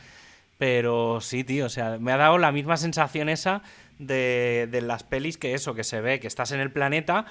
Pero 0.59 1.21
sí, 1.21 1.45
tío, 1.45 1.67
o 1.67 1.71
sea, 1.71 1.99
me 1.99 2.13
ha 2.13 2.17
dado 2.17 2.37
la 2.39 2.53
misma 2.53 2.77
sensación 2.77 3.29
esa 3.29 3.63
de, 3.99 4.69
de 4.71 4.81
las 4.83 5.05
pelis 5.05 5.39
que 5.39 5.55
eso, 5.55 5.75
que 5.75 5.85
se 5.85 6.01
ve 6.01 6.21
que 6.21 6.27
estás 6.27 6.53
en 6.53 6.61
el 6.61 6.73
planeta 6.73 7.27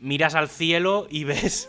miras 0.00 0.34
al 0.34 0.48
cielo 0.48 1.06
y 1.10 1.24
ves, 1.24 1.68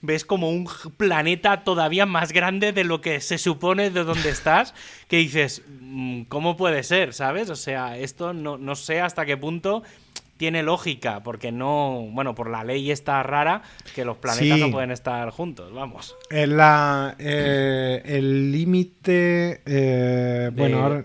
ves 0.00 0.24
como 0.24 0.50
un 0.50 0.68
planeta 0.96 1.64
todavía 1.64 2.06
más 2.06 2.32
grande 2.32 2.72
de 2.72 2.84
lo 2.84 3.00
que 3.00 3.20
se 3.20 3.38
supone 3.38 3.90
de 3.90 4.04
donde 4.04 4.30
estás, 4.30 4.74
que 5.08 5.18
dices, 5.18 5.62
mm, 5.80 6.22
¿cómo 6.22 6.56
puede 6.56 6.82
ser? 6.82 7.14
¿Sabes? 7.14 7.50
O 7.50 7.56
sea, 7.56 7.96
esto 7.96 8.32
no, 8.32 8.58
no 8.58 8.74
sé 8.74 9.00
hasta 9.00 9.26
qué 9.26 9.36
punto 9.36 9.82
tiene 10.38 10.62
lógica, 10.62 11.22
porque 11.22 11.52
no, 11.52 12.08
bueno, 12.12 12.34
por 12.34 12.48
la 12.48 12.64
ley 12.64 12.90
está 12.90 13.22
rara 13.22 13.62
que 13.94 14.04
los 14.04 14.16
planetas 14.16 14.58
no 14.58 14.70
pueden 14.70 14.90
estar 14.90 15.28
juntos, 15.30 15.72
vamos. 15.74 16.16
En 16.30 16.56
la, 16.56 17.14
eh, 17.18 18.00
el 18.06 18.50
límite, 18.50 19.62
eh, 19.66 20.50
bueno, 20.54 20.78
ahora 20.78 21.04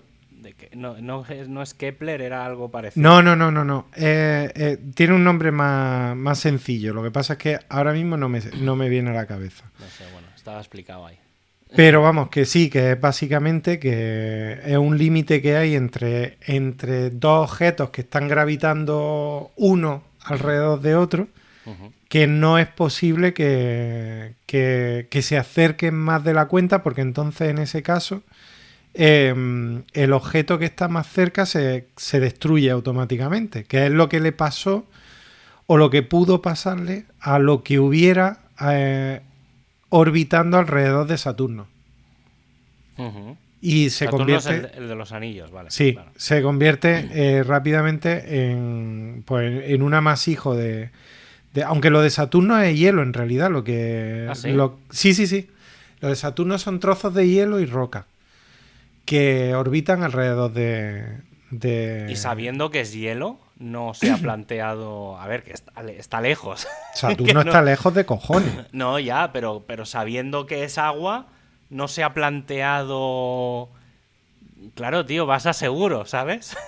no, 0.75 0.97
no, 0.99 1.25
no, 1.47 1.61
es 1.61 1.73
Kepler, 1.73 2.21
era 2.21 2.45
algo 2.45 2.69
parecido. 2.71 3.03
No, 3.03 3.21
no, 3.21 3.35
no, 3.35 3.51
no, 3.51 3.63
no. 3.63 3.87
Eh, 3.95 4.51
eh, 4.55 4.77
tiene 4.93 5.13
un 5.13 5.23
nombre 5.23 5.51
más, 5.51 6.39
sencillo. 6.39 6.93
Lo 6.93 7.03
que 7.03 7.11
pasa 7.11 7.33
es 7.33 7.39
que 7.39 7.59
ahora 7.69 7.93
mismo 7.93 8.17
no 8.17 8.29
me, 8.29 8.41
no 8.59 8.75
me 8.75 8.89
viene 8.89 9.11
a 9.11 9.13
la 9.13 9.25
cabeza. 9.25 9.71
No 9.79 9.85
sé, 9.87 10.05
bueno, 10.11 10.27
estaba 10.35 10.59
explicado 10.59 11.05
ahí. 11.05 11.17
Pero 11.75 12.01
vamos, 12.01 12.29
que 12.29 12.45
sí, 12.45 12.69
que 12.69 12.91
es 12.91 13.01
básicamente 13.01 13.79
que 13.79 14.59
es 14.65 14.77
un 14.77 14.97
límite 14.97 15.41
que 15.41 15.55
hay 15.55 15.75
entre, 15.75 16.37
entre 16.45 17.09
dos 17.09 17.49
objetos 17.49 17.89
que 17.89 18.01
están 18.01 18.27
gravitando 18.27 19.51
uno 19.55 20.03
alrededor 20.25 20.81
de 20.81 20.95
otro 20.95 21.27
que 22.13 22.27
no 22.27 22.59
es 22.59 22.67
posible 22.67 23.33
que, 23.33 24.35
que, 24.45 25.21
se 25.23 25.35
acerquen 25.35 25.95
más 25.95 26.23
de 26.23 26.35
la 26.35 26.47
cuenta, 26.47 26.83
porque 26.83 27.01
entonces 27.01 27.49
en 27.49 27.57
ese 27.57 27.81
caso 27.81 28.21
em, 28.93 29.83
el 29.93 30.13
objeto 30.13 30.59
que 30.59 30.65
está 30.65 30.87
más 30.87 31.07
cerca 31.07 31.47
se, 31.47 31.87
destruye 32.19 32.69
automáticamente, 32.69 33.63
que 33.63 33.87
es 33.87 33.91
lo 33.91 34.09
que 34.09 34.19
le 34.19 34.31
pasó 34.31 34.85
o 35.65 35.77
lo 35.77 35.89
que 35.89 36.03
pudo 36.03 36.43
pasarle 36.43 37.05
a 37.19 37.39
lo 37.39 37.63
que 37.63 37.79
hubiera 37.79 38.41
eh, 38.61 39.21
orbitando 39.95 40.57
alrededor 40.57 41.05
de 41.05 41.19
Saturno. 41.19 41.67
Y 43.61 43.91
se 43.91 44.07
convierte. 44.07 44.71
el, 44.75 44.87
de 44.87 44.95
los 44.95 45.11
anillos, 45.11 45.51
vale. 45.51 45.69
Sí, 45.69 45.95
se 46.15 46.41
convierte 46.41 47.09
eh, 47.13 47.43
rápidamente 47.43 48.49
en, 48.49 49.23
pues, 49.23 49.69
en 49.69 49.83
un 49.83 49.93
amasijo 49.93 50.55
de, 50.55 50.89
Aunque 51.63 51.91
lo 51.91 52.01
de 52.01 52.09
Saturno 52.09 52.59
es 52.59 52.75
hielo 52.75 53.03
en 53.03 53.13
realidad, 53.13 53.51
lo 53.51 53.63
que. 53.63 54.27
¿Ah, 54.29 54.33
sí? 54.33 54.51
sí, 54.89 55.13
sí, 55.13 55.27
sí. 55.27 55.49
Lo 56.01 56.09
de 56.09 56.15
Saturno 56.15 56.57
son 56.57 56.79
trozos 56.79 57.13
de 57.13 57.29
hielo 57.29 57.59
y 57.59 57.67
roca 57.67 58.07
que 59.05 59.53
orbitan 59.53 60.01
alrededor 60.01 60.53
de. 60.53 61.19
de... 61.51 62.07
Y 62.09 62.15
sabiendo 62.15 62.71
que 62.71 62.81
es 62.81 62.93
hielo, 62.93 63.37
no 63.57 63.93
se 63.93 64.11
ha 64.11 64.17
planteado. 64.17 65.17
A 65.17 65.27
ver, 65.27 65.43
que 65.43 65.53
está, 65.97 66.21
lejos. 66.21 66.67
Saturno 66.93 67.41
está 67.45 67.61
lejos 67.61 67.93
de 67.93 68.05
cojones. 68.05 68.53
No, 68.71 68.99
ya, 68.99 69.31
pero, 69.31 69.63
pero 69.67 69.85
sabiendo 69.85 70.45
que 70.45 70.63
es 70.63 70.77
agua 70.77 71.27
no 71.69 71.87
se 71.87 72.03
ha 72.03 72.13
planteado... 72.13 73.69
Claro, 74.75 75.05
tío, 75.05 75.25
vas 75.25 75.45
a 75.45 75.53
seguro, 75.53 76.05
¿sabes? 76.05 76.55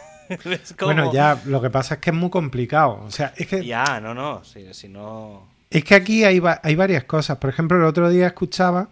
Bueno, 0.80 1.14
ya, 1.14 1.40
lo 1.46 1.62
que 1.62 1.70
pasa 1.70 1.94
es 1.96 2.00
que 2.00 2.10
es 2.10 2.16
muy 2.16 2.32
complicado. 2.32 3.04
O 3.06 3.12
sea, 3.12 3.32
es 3.38 3.46
que... 3.46 3.64
Ya, 3.64 4.00
no, 4.00 4.16
no, 4.16 4.42
si, 4.44 4.90
no... 4.90 5.48
Es 5.70 5.84
que 5.84 5.94
aquí 5.94 6.24
hay, 6.24 6.42
hay, 6.64 6.76
varias 6.76 7.04
cosas. 7.04 7.38
Por 7.38 7.52
ejemplo, 7.52 7.78
el 7.78 7.84
otro 7.84 8.10
día 8.10 8.26
escuchaba... 8.26 8.90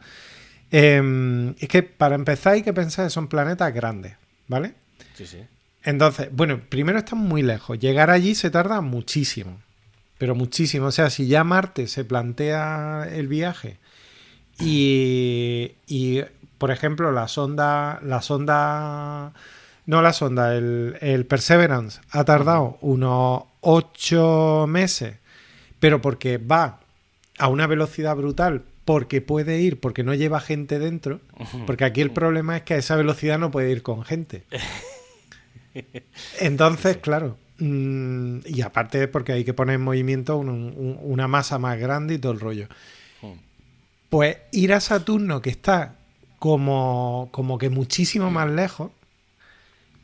Em, 0.70 1.56
es 1.60 1.68
que 1.70 1.82
para 1.82 2.14
empezar 2.14 2.54
hay 2.54 2.62
que 2.62 2.72
pensar 2.72 3.08
que 3.08 3.10
son 3.10 3.28
planetas 3.28 3.74
grandes, 3.74 4.16
¿vale? 4.48 4.76
Sí, 5.16 5.26
sí. 5.26 5.40
Entonces, 5.84 6.30
bueno, 6.32 6.62
primero 6.70 7.00
están 7.00 7.20
muy 7.20 7.42
lejos. 7.42 7.78
Llegar 7.80 8.10
allí 8.10 8.36
se 8.36 8.50
tarda 8.50 8.82
muchísimo. 8.82 9.60
Pero 10.18 10.36
muchísimo. 10.36 10.88
O 10.88 10.92
sea, 10.92 11.10
si 11.10 11.28
ya 11.28 11.44
Marte 11.44 11.88
se 11.88 12.06
plantea 12.06 13.08
el 13.12 13.28
viaje 13.28 13.78
y, 14.60 16.22
por 16.58 16.72
ejemplo, 16.72 17.12
la 17.12 17.28
sonda, 17.28 18.00
la 18.04 18.22
sonda, 18.22 19.34
no 19.86 20.02
la 20.02 20.14
sonda, 20.14 20.56
el, 20.56 21.26
Perseverance 21.28 22.00
ha 22.12 22.24
tardado 22.24 22.78
unos 22.82 23.44
ocho 23.62 24.66
meses, 24.68 25.18
pero 25.80 26.02
porque 26.02 26.38
va 26.38 26.80
a 27.38 27.48
una 27.48 27.68
velocidad 27.68 28.16
brutal, 28.16 28.64
porque 28.86 29.22
puede 29.22 29.60
ir, 29.60 29.80
porque 29.80 30.04
no 30.04 30.14
lleva 30.14 30.40
gente 30.40 30.80
dentro, 30.80 31.20
porque 31.66 31.86
aquí 31.86 32.02
el 32.02 32.12
problema 32.12 32.58
es 32.58 32.64
que 32.64 32.76
a 32.76 32.78
esa 32.78 32.96
velocidad 32.96 33.40
no 33.40 33.52
puede 33.52 33.72
ir 33.72 33.82
con 33.82 34.04
gente. 34.04 34.44
Entonces, 36.40 36.98
claro, 36.98 37.38
mm, 37.60 38.40
y 38.46 38.62
aparte 38.62 39.08
porque 39.08 39.34
hay 39.34 39.44
que 39.44 39.54
poner 39.54 39.76
en 39.76 39.82
movimiento 39.82 40.38
una 40.38 41.28
masa 41.28 41.60
más 41.60 41.80
grande 41.80 42.16
y 42.16 42.18
todo 42.20 42.32
el 42.32 42.40
rollo. 42.40 42.68
Pues 44.10 44.38
ir 44.52 44.74
a 44.74 44.80
Saturno, 44.80 45.42
que 45.42 45.50
está 45.50 45.96
como, 46.38 47.30
como 47.32 47.58
que 47.58 47.70
muchísimo 47.70 48.30
más 48.30 48.50
lejos, 48.50 48.92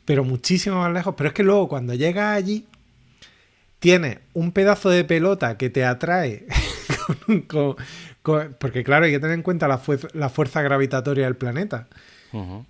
pero 0.04 0.24
muchísimo 0.24 0.80
más 0.80 0.92
lejos, 0.92 1.14
pero 1.16 1.28
es 1.28 1.34
que 1.34 1.44
luego 1.44 1.68
cuando 1.68 1.94
llegas 1.94 2.36
allí, 2.36 2.66
tienes 3.78 4.18
un 4.34 4.52
pedazo 4.52 4.90
de 4.90 5.04
pelota 5.04 5.56
que 5.56 5.70
te 5.70 5.84
atrae, 5.84 6.46
porque 8.58 8.84
claro, 8.84 9.06
hay 9.06 9.12
que 9.12 9.20
tener 9.20 9.34
en 9.34 9.42
cuenta 9.42 9.68
la, 9.68 9.78
fuerza 10.28 10.62
gravitatoria 10.62 11.24
del 11.24 11.36
planeta. 11.36 11.88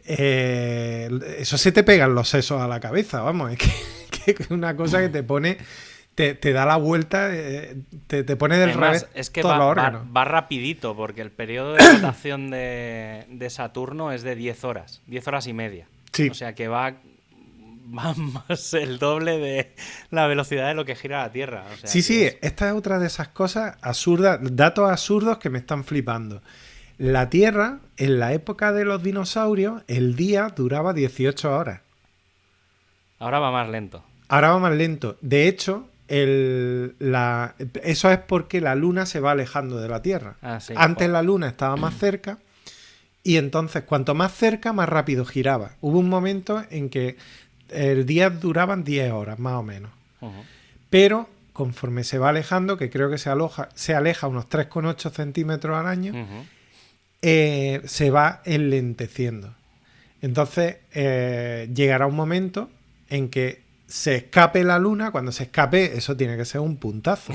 Eh, 0.05 1.09
eso 1.39 1.59
se 1.59 1.73
te 1.73 1.83
pegan 1.83 2.15
los 2.15 2.29
sesos 2.29 2.61
a 2.61 2.69
la 2.69 2.81
cabeza, 2.81 3.23
vamos, 3.23 3.53
es 3.53 3.59
que 3.59 4.31
es 4.43 4.51
una 4.51 4.77
cosa 4.77 5.01
que 5.01 5.09
te 5.09 5.23
pone 5.23 5.59
te, 6.15 6.53
da 6.53 6.67
la 6.67 6.77
vuelta, 6.77 7.29
eh, 7.33 7.77
te, 8.07 8.25
pone 8.37 8.59
del 8.59 8.75
revés. 8.75 9.07
Es 9.15 9.31
que 9.31 9.43
va, 9.43 9.59
va, 9.59 10.25
rapidito, 10.25 10.95
porque 10.95 11.23
el 11.23 11.31
periodo 11.31 11.75
de 11.75 11.93
rotación 11.93 12.51
de, 12.51 13.47
Saturno 13.49 14.13
es 14.13 14.23
de 14.23 14.35
10 14.35 14.65
horas, 14.65 15.03
10 15.07 15.29
horas 15.29 15.47
y 15.47 15.53
media. 15.53 15.89
O 16.31 16.35
sea 16.35 16.55
que 16.55 16.69
va, 16.69 16.97
más 17.87 18.75
el 18.75 18.99
doble 18.99 19.39
de 19.39 19.75
la 20.11 20.27
velocidad 20.27 20.69
de 20.69 20.75
lo 20.75 20.85
que 20.85 20.95
gira 20.95 21.23
la 21.23 21.33
Tierra. 21.33 21.65
sí, 21.85 22.03
sí, 22.03 22.29
esta 22.41 22.69
es 22.69 22.75
otra 22.75 22.99
de 22.99 23.07
esas 23.07 23.29
cosas 23.29 23.77
absurdas, 23.81 24.39
datos 24.43 24.91
absurdos 24.91 25.39
que 25.39 25.51
me 25.51 25.59
están 25.59 25.85
flipando. 25.85 26.43
La 27.01 27.31
Tierra, 27.31 27.79
en 27.97 28.19
la 28.19 28.35
época 28.35 28.73
de 28.73 28.85
los 28.85 29.03
dinosaurios, 29.03 29.83
el 29.87 30.17
día 30.17 30.53
duraba 30.55 30.93
18 30.93 31.51
horas. 31.57 31.81
Ahora 33.19 33.39
va 33.39 33.51
más 33.51 33.71
lento. 33.71 34.05
Ahora 34.29 34.51
va 34.51 34.59
más 34.59 34.77
lento. 34.77 35.17
De 35.23 35.49
hecho, 35.49 35.89
la, 36.09 37.55
eso 37.83 38.11
es 38.11 38.19
porque 38.19 38.61
la 38.61 38.75
luna 38.75 39.07
se 39.07 39.19
va 39.19 39.31
alejando 39.31 39.81
de 39.81 39.89
la 39.89 40.03
Tierra. 40.03 40.37
Ah, 40.43 40.59
Antes 40.77 41.09
la 41.09 41.23
luna 41.23 41.49
estaba 41.49 41.75
más 41.77 41.97
cerca 41.97 42.37
y 43.23 43.39
entonces 43.39 43.85
cuanto 43.85 44.15
más 44.15 44.35
cerca, 44.35 44.75
más 44.75 44.91
rápido 44.91 45.25
giraba. 45.25 45.71
Hubo 45.81 45.99
un 45.99 46.11
momento 46.11 46.63
en 46.69 46.91
que 46.91 47.17
el 47.71 48.05
día 48.05 48.29
duraban 48.29 48.85
10 48.85 49.13
horas, 49.13 49.39
más 49.39 49.55
o 49.55 49.63
menos. 49.63 49.91
Pero 50.91 51.31
conforme 51.55 52.05
se 52.05 52.19
va 52.19 52.29
alejando, 52.29 52.77
que 52.77 52.91
creo 52.91 53.09
que 53.09 53.17
se, 53.17 53.31
aloja, 53.31 53.71
se 53.75 53.95
aleja 53.95 54.27
unos 54.27 54.51
3,8 54.51 55.11
centímetros 55.11 55.79
al 55.79 55.87
año, 55.87 56.13
eh, 57.23 57.83
se 57.85 58.11
va 58.11 58.43
enlenteciendo. 58.45 59.55
Entonces 60.23 60.77
eh, 60.93 61.71
llegará 61.75 62.07
un 62.07 62.17
momento 62.17 62.71
en 63.09 63.29
que 63.29 63.63
se 63.87 64.17
escape 64.17 64.63
la 64.63 64.79
luna, 64.79 65.11
cuando 65.11 65.33
se 65.33 65.45
escape, 65.45 65.97
eso 65.97 66.17
tiene 66.17 66.37
que 66.37 66.45
ser 66.45 66.61
un 66.61 66.77
puntazo. 66.77 67.33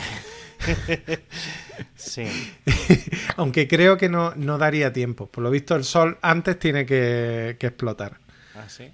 sí. 1.96 2.24
Aunque 3.36 3.68
creo 3.68 3.98
que 3.98 4.08
no, 4.08 4.34
daría 4.58 4.94
tiempo. 4.94 5.28
Por 5.28 5.44
lo 5.44 5.52
visto, 5.52 5.76
el 5.76 5.84
sol 5.84 6.18
antes 6.22 6.58
tiene 6.58 6.86
que, 6.86 7.58
explotar. 7.60 8.20
Ah, 8.56 8.70
sí. 8.70 8.90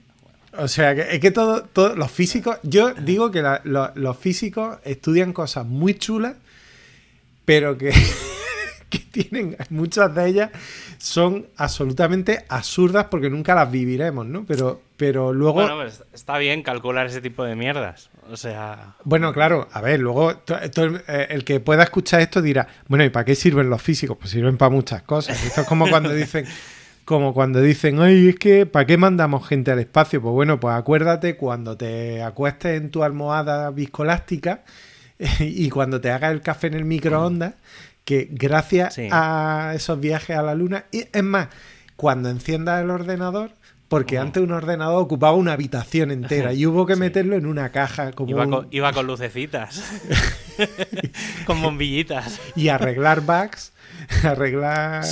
O 0.57 0.67
sea, 0.67 0.95
que 0.95 1.15
es 1.15 1.19
que 1.19 1.31
todos 1.31 1.97
los 1.97 2.11
físicos, 2.11 2.57
yo 2.63 2.93
digo 2.93 3.31
que 3.31 3.43
los 3.63 4.17
físicos 4.17 4.79
estudian 4.83 5.31
cosas 5.31 5.65
muy 5.65 5.93
chulas, 5.93 6.35
pero 7.45 7.77
que, 7.77 7.93
que 8.91 8.99
tienen, 8.99 9.57
muchas 9.69 10.13
de 10.13 10.27
ellas 10.27 10.51
son 10.97 11.47
absolutamente 11.57 12.45
absurdas 12.49 13.05
porque 13.09 13.29
nunca 13.29 13.55
las 13.55 13.71
viviremos, 13.71 14.25
¿no? 14.25 14.45
Pero, 14.45 14.81
pero 14.97 15.33
luego... 15.33 15.61
Bueno, 15.61 15.77
pues 15.77 16.03
está 16.13 16.37
bien 16.37 16.61
calcular 16.61 17.07
ese 17.07 17.21
tipo 17.21 17.43
de 17.43 17.55
mierdas. 17.55 18.09
O 18.29 18.37
sea... 18.37 18.95
Bueno, 19.03 19.33
claro, 19.33 19.67
a 19.71 19.81
ver, 19.81 19.99
luego 19.99 20.31
eh, 20.31 21.27
el 21.29 21.43
que 21.43 21.59
pueda 21.59 21.83
escuchar 21.83 22.21
esto 22.21 22.41
dirá, 22.41 22.67
bueno, 22.87 23.03
¿y 23.03 23.09
para 23.09 23.25
qué 23.25 23.33
sirven 23.33 23.69
los 23.69 23.81
físicos? 23.81 24.17
Pues 24.19 24.29
sirven 24.29 24.57
para 24.57 24.69
muchas 24.69 25.01
cosas. 25.03 25.43
Esto 25.43 25.61
es 25.61 25.67
como 25.67 25.89
cuando 25.89 26.13
dicen... 26.13 26.45
Como 27.03 27.33
cuando 27.33 27.59
dicen, 27.59 27.99
ay, 27.99 28.29
es 28.29 28.35
que, 28.35 28.67
¿para 28.67 28.85
qué 28.85 28.95
mandamos 28.95 29.45
gente 29.45 29.71
al 29.71 29.79
espacio? 29.79 30.21
Pues 30.21 30.33
bueno, 30.33 30.59
pues 30.59 30.75
acuérdate 30.75 31.35
cuando 31.35 31.75
te 31.75 32.21
acuestes 32.21 32.79
en 32.79 32.91
tu 32.91 33.03
almohada 33.03 33.71
viscolástica 33.71 34.63
y 35.39 35.69
cuando 35.69 35.99
te 35.99 36.11
hagas 36.11 36.31
el 36.31 36.41
café 36.41 36.67
en 36.67 36.75
el 36.75 36.85
microondas, 36.85 37.55
que 38.11 38.27
gracias 38.29 38.99
a 39.09 39.71
esos 39.73 39.97
viajes 40.01 40.35
a 40.35 40.41
la 40.41 40.53
luna, 40.53 40.83
y 40.91 41.05
es 41.13 41.23
más, 41.23 41.47
cuando 41.95 42.29
enciendas 42.29 42.83
el 42.83 42.89
ordenador, 42.89 43.51
porque 43.87 44.17
antes 44.17 44.43
un 44.43 44.51
ordenador 44.51 45.01
ocupaba 45.01 45.33
una 45.33 45.53
habitación 45.53 46.11
entera 46.11 46.53
y 46.53 46.65
hubo 46.65 46.85
que 46.85 46.97
meterlo 46.97 47.37
en 47.37 47.45
una 47.45 47.71
caja. 47.71 48.11
Como 48.11 48.29
iba, 48.69 48.91
con, 48.91 49.07
lucecitas, 49.07 49.81
con 51.45 51.61
bombillitas. 51.61 52.39
Y 52.57 52.67
arreglar 52.67 53.21
bugs, 53.21 53.71
arreglar 54.23 55.05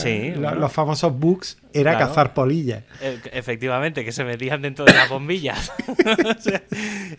los 0.57 0.73
famosos 0.73 1.17
bugs, 1.17 1.57
era 1.73 1.97
cazar 1.97 2.33
polillas. 2.33 2.83
E, 3.01 3.19
efectivamente, 3.31 4.03
que 4.03 4.11
se 4.11 4.25
metían 4.25 4.61
dentro 4.61 4.83
de 4.83 4.93
las 4.93 5.07
bombillas. 5.07 5.71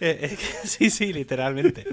Eh, 0.03 0.31
eh, 0.33 0.37
sí, 0.64 0.88
sí, 0.88 1.12
literalmente. 1.12 1.85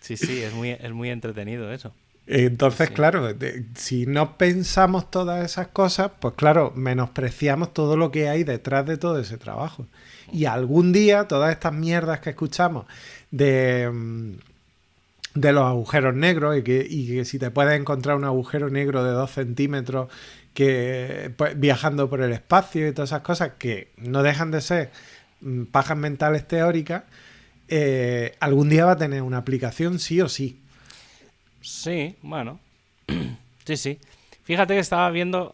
Sí, 0.00 0.16
sí, 0.16 0.42
es 0.42 0.52
muy, 0.54 0.70
es 0.70 0.92
muy 0.92 1.10
entretenido 1.10 1.70
eso. 1.72 1.94
Entonces, 2.26 2.90
claro, 2.90 3.28
si 3.74 4.06
no 4.06 4.38
pensamos 4.38 5.10
todas 5.10 5.44
esas 5.44 5.68
cosas, 5.68 6.10
pues 6.20 6.34
claro, 6.34 6.72
menospreciamos 6.74 7.74
todo 7.74 7.96
lo 7.96 8.10
que 8.10 8.28
hay 8.28 8.44
detrás 8.44 8.86
de 8.86 8.96
todo 8.96 9.18
ese 9.18 9.36
trabajo. 9.36 9.86
Y 10.32 10.46
algún 10.46 10.92
día 10.92 11.28
todas 11.28 11.52
estas 11.52 11.74
mierdas 11.74 12.20
que 12.20 12.30
escuchamos 12.30 12.86
de, 13.30 13.90
mm, 13.92 14.32
de 15.34 15.52
los 15.52 15.64
agujeros 15.64 16.14
negros 16.14 16.56
y 16.56 16.62
que, 16.62 17.24
si 17.26 17.38
te 17.38 17.50
puedes 17.50 17.78
encontrar 17.78 18.16
un 18.16 18.24
agujero 18.24 18.70
negro 18.70 19.04
de 19.04 19.10
dos 19.12 19.32
centímetros 19.32 20.08
que 20.54 21.32
pues, 21.36 21.58
viajando 21.58 22.08
por 22.08 22.22
el 22.22 22.32
espacio 22.32 22.88
y 22.88 22.92
todas 22.92 23.10
esas 23.10 23.22
cosas 23.22 23.52
que 23.58 23.90
no 23.98 24.22
dejan 24.22 24.50
de 24.50 24.60
ser 24.62 24.92
mm, 25.40 25.64
pajas 25.64 25.98
mentales 25.98 26.48
teóricas, 26.48 27.02
eh, 27.68 28.34
algún 28.40 28.68
día 28.68 28.86
va 28.86 28.92
a 28.92 28.96
tener 28.96 29.22
una 29.22 29.38
aplicación 29.38 29.98
sí 29.98 30.20
o 30.20 30.28
sí. 30.28 30.60
Sí, 31.64 32.14
bueno. 32.22 32.60
sí, 33.64 33.76
sí. 33.76 33.98
Fíjate 34.44 34.74
que 34.74 34.80
estaba 34.80 35.08
viendo 35.10 35.50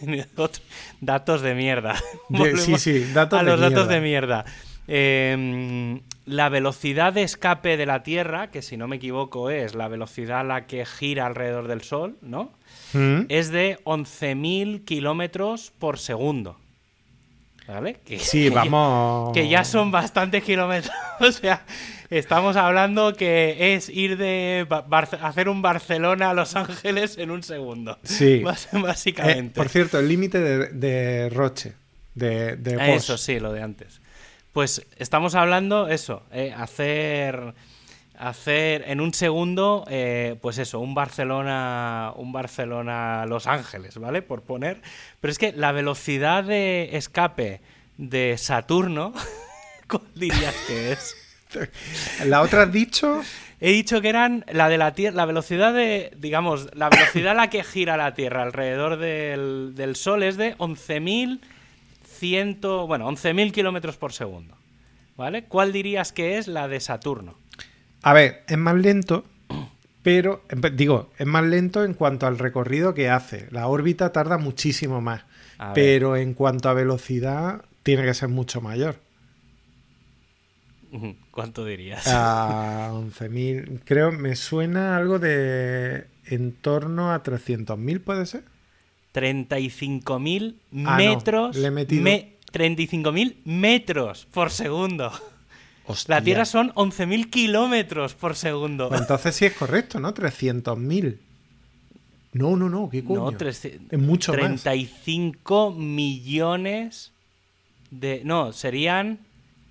datos 1.00 1.40
de 1.40 1.54
mierda. 1.54 1.96
sí, 2.56 2.78
sí, 2.78 3.04
datos 3.12 3.40
a 3.40 3.42
de 3.42 3.50
los 3.50 3.58
mierda. 3.60 3.74
datos 3.76 3.88
de 3.88 4.00
mierda. 4.00 4.44
Eh, 4.86 6.00
la 6.26 6.50
velocidad 6.50 7.14
de 7.14 7.22
escape 7.22 7.78
de 7.78 7.86
la 7.86 8.02
Tierra, 8.02 8.50
que 8.50 8.60
si 8.60 8.76
no 8.76 8.86
me 8.86 8.96
equivoco 8.96 9.48
es 9.48 9.74
la 9.74 9.88
velocidad 9.88 10.40
a 10.40 10.44
la 10.44 10.66
que 10.66 10.84
gira 10.84 11.24
alrededor 11.26 11.68
del 11.68 11.80
Sol, 11.82 12.16
¿no? 12.20 12.52
¿Mm? 12.92 13.22
Es 13.30 13.50
de 13.50 13.78
11.000 13.84 14.84
kilómetros 14.84 15.72
por 15.78 15.98
segundo. 15.98 16.58
¿Vale? 17.66 18.00
Que, 18.04 18.18
Sí, 18.18 18.48
vamos. 18.50 19.32
que 19.32 19.48
ya 19.48 19.64
son 19.64 19.90
bastantes 19.90 20.42
kilómetros. 20.44 20.94
O 21.20 21.32
sea, 21.32 21.64
estamos 22.10 22.56
hablando 22.56 23.14
que 23.14 23.74
es 23.74 23.88
ir 23.88 24.16
de 24.16 24.66
hacer 25.20 25.48
un 25.48 25.62
Barcelona 25.62 26.30
a 26.30 26.34
Los 26.34 26.56
Ángeles 26.56 27.18
en 27.18 27.30
un 27.30 27.42
segundo. 27.42 27.98
Sí. 28.02 28.42
Eh, 28.72 28.80
Básicamente. 28.80 29.54
por 29.54 29.68
cierto, 29.68 29.98
el 29.98 30.08
límite 30.08 30.40
de, 30.40 30.68
de 30.68 31.30
Roche. 31.30 31.74
De, 32.14 32.56
de 32.56 32.76
Bosch. 32.76 32.88
Eso 32.88 33.18
sí, 33.18 33.38
lo 33.38 33.52
de 33.52 33.62
antes. 33.62 34.00
Pues 34.52 34.86
estamos 34.96 35.34
hablando, 35.34 35.88
eso, 35.88 36.22
eh, 36.32 36.54
hacer. 36.56 37.54
Hacer 38.18 38.82
en 38.88 39.00
un 39.00 39.14
segundo, 39.14 39.84
eh, 39.88 40.36
pues 40.42 40.58
eso, 40.58 40.80
un 40.80 40.94
Barcelona. 40.94 42.12
Un 42.16 42.32
Barcelona 42.32 43.24
Los 43.26 43.46
Ángeles, 43.46 43.96
¿vale? 43.98 44.22
Por 44.22 44.42
poner. 44.42 44.82
Pero 45.20 45.30
es 45.30 45.38
que 45.38 45.52
la 45.52 45.70
velocidad 45.70 46.42
de 46.42 46.96
escape 46.96 47.60
de 47.96 48.36
Saturno. 48.36 49.12
¿Cuál 49.88 50.02
dirías 50.16 50.54
que 50.66 50.92
es? 50.92 51.27
La 52.24 52.42
otra 52.42 52.62
has 52.62 52.72
dicho. 52.72 53.22
He 53.60 53.72
dicho 53.72 54.00
que 54.00 54.08
eran 54.08 54.44
la 54.52 54.68
de 54.68 54.78
la 54.78 54.94
Tierra, 54.94 55.16
la 55.16 55.26
velocidad 55.26 55.74
de, 55.74 56.12
digamos, 56.16 56.68
la 56.74 56.90
velocidad 56.90 57.32
a 57.32 57.34
la 57.34 57.50
que 57.50 57.64
gira 57.64 57.96
la 57.96 58.14
Tierra 58.14 58.42
alrededor 58.42 58.98
del, 58.98 59.72
del 59.74 59.96
Sol 59.96 60.22
es 60.22 60.36
de 60.36 60.56
11.100, 60.58 62.86
bueno, 62.86 63.10
11.000 63.10 63.50
kilómetros 63.52 63.96
por 63.96 64.12
segundo. 64.12 64.54
¿Vale? 65.16 65.42
¿Cuál 65.44 65.72
dirías 65.72 66.12
que 66.12 66.38
es 66.38 66.46
la 66.46 66.68
de 66.68 66.78
Saturno? 66.78 67.34
A 68.02 68.12
ver, 68.12 68.44
es 68.46 68.56
más 68.56 68.76
lento, 68.76 69.24
pero. 70.02 70.44
Digo, 70.74 71.10
es 71.18 71.26
más 71.26 71.42
lento 71.44 71.82
en 71.84 71.94
cuanto 71.94 72.28
al 72.28 72.38
recorrido 72.38 72.94
que 72.94 73.10
hace. 73.10 73.48
La 73.50 73.66
órbita 73.66 74.12
tarda 74.12 74.38
muchísimo 74.38 75.00
más. 75.00 75.24
Pero 75.74 76.16
en 76.16 76.34
cuanto 76.34 76.68
a 76.68 76.72
velocidad, 76.72 77.62
tiene 77.82 78.04
que 78.04 78.14
ser 78.14 78.28
mucho 78.28 78.60
mayor. 78.60 79.00
¿Cuánto 81.30 81.64
dirías? 81.64 82.06
A 82.06 82.90
11.000. 82.94 83.80
Creo, 83.84 84.10
me 84.12 84.36
suena 84.36 84.96
algo 84.96 85.18
de. 85.18 86.06
En 86.26 86.52
torno 86.52 87.12
a 87.12 87.22
300.000, 87.22 88.00
¿puede 88.00 88.26
ser? 88.26 88.44
35.000 89.14 90.54
Ah, 90.54 90.72
no, 90.72 90.96
metros. 90.96 91.56
le 91.56 91.68
he 91.68 91.70
metido- 91.70 92.02
me- 92.02 92.34
35.000 92.52 93.36
metros 93.44 94.26
por 94.32 94.50
segundo. 94.50 95.10
Hostia. 95.86 96.16
La 96.16 96.22
Tierra 96.22 96.44
son 96.44 96.70
11.000 96.74 97.30
kilómetros 97.30 98.14
por 98.14 98.36
segundo. 98.36 98.88
Pues 98.90 99.00
entonces 99.00 99.34
sí 99.34 99.46
es 99.46 99.54
correcto, 99.54 99.98
¿no? 100.00 100.12
300.000. 100.12 101.18
No, 102.34 102.56
no, 102.56 102.68
no, 102.68 102.90
¿qué 102.90 103.02
coño? 103.02 103.30
No, 103.30 103.32
300 103.32 103.92
es 103.92 103.98
mucho 103.98 104.32
más. 104.32 104.38
35 104.62 105.72
millones 105.72 107.12
de. 107.90 108.20
No, 108.24 108.52
serían. 108.52 109.18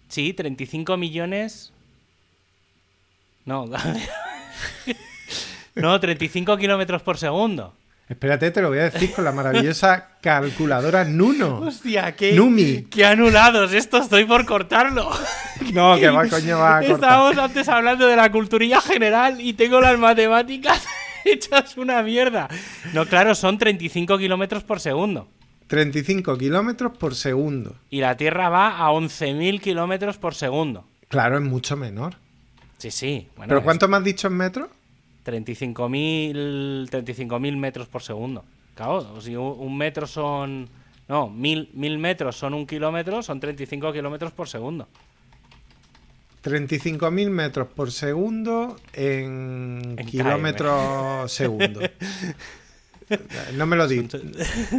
Sí, 0.08 0.34
35 0.34 0.98
millones. 0.98 1.72
No, 3.46 3.66
no, 5.76 6.00
35 6.00 6.58
kilómetros 6.58 7.02
por 7.02 7.18
segundo. 7.18 7.74
Espérate, 8.10 8.52
te 8.52 8.62
lo 8.62 8.70
voy 8.70 8.80
a 8.80 8.90
decir 8.90 9.12
con 9.12 9.26
la 9.26 9.34
maravillosa 9.34 10.12
calculadora 10.22 11.04
Nuno. 11.04 11.60
Hostia, 11.60 12.16
qué, 12.16 12.32
Numi. 12.34 12.84
qué 12.84 13.06
anulados. 13.06 13.74
Esto 13.74 13.98
estoy 13.98 14.26
por 14.26 14.46
cortarlo. 14.46 15.10
No, 15.74 15.98
que 15.98 16.08
va, 16.08 16.26
coño, 16.28 16.60
va 16.60 16.78
a 16.78 16.80
cortar. 16.82 16.96
Estábamos 16.96 17.38
antes 17.38 17.68
hablando 17.68 18.08
de 18.08 18.16
la 18.16 18.32
culturilla 18.32 18.80
general 18.80 19.42
y 19.42 19.54
tengo 19.54 19.82
las 19.82 19.98
matemáticas 19.98 20.86
hechas 21.26 21.76
una 21.78 22.02
mierda. 22.04 22.48
No, 22.94 23.06
claro, 23.08 23.34
son 23.36 23.58
35 23.58 24.18
kilómetros 24.20 24.64
por 24.64 24.80
segundo. 24.80 25.28
35 25.68 26.38
kilómetros 26.38 26.98
por 26.98 27.16
segundo. 27.16 27.76
Y 27.90 28.00
la 28.02 28.18
Tierra 28.18 28.50
va 28.50 28.78
a 28.80 28.92
11.000 28.92 29.60
kilómetros 29.62 30.18
por 30.18 30.34
segundo. 30.34 30.86
Claro, 31.10 31.38
es 31.38 31.44
mucho 31.44 31.78
menor. 31.78 32.16
Sí, 32.78 32.92
sí. 32.92 33.28
Bueno, 33.36 33.50
¿Pero 33.50 33.60
es 33.60 33.64
cuánto 33.64 33.88
me 33.88 33.98
has 33.98 34.04
dicho 34.04 34.28
en 34.28 34.38
metros? 34.38 34.70
35.000 35.26 36.90
35.000 36.90 37.58
metros 37.58 37.88
por 37.88 38.02
segundo. 38.02 38.46
Claro, 38.76 39.20
si 39.22 39.36
un, 39.36 39.56
un 39.60 39.78
metro 39.78 40.08
son... 40.08 40.70
No, 41.08 41.30
mil, 41.30 41.70
mil 41.74 41.98
metros 41.98 42.36
son 42.36 42.54
un 42.54 42.68
kilómetro, 42.68 43.24
son 43.24 43.40
35 43.40 43.94
kilómetros 43.94 44.34
por 44.34 44.50
segundo. 44.50 44.88
35.000 46.44 47.30
metros 47.30 47.68
por 47.68 47.92
segundo 47.92 48.78
en, 48.94 49.96
En 49.98 50.06
kilómetros 50.06 51.32
segundo. 51.32 51.82
No 53.54 53.66
me 53.66 53.76
lo 53.76 53.88
di. 53.88 54.08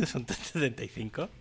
son 0.07 0.25
35. 0.27 1.29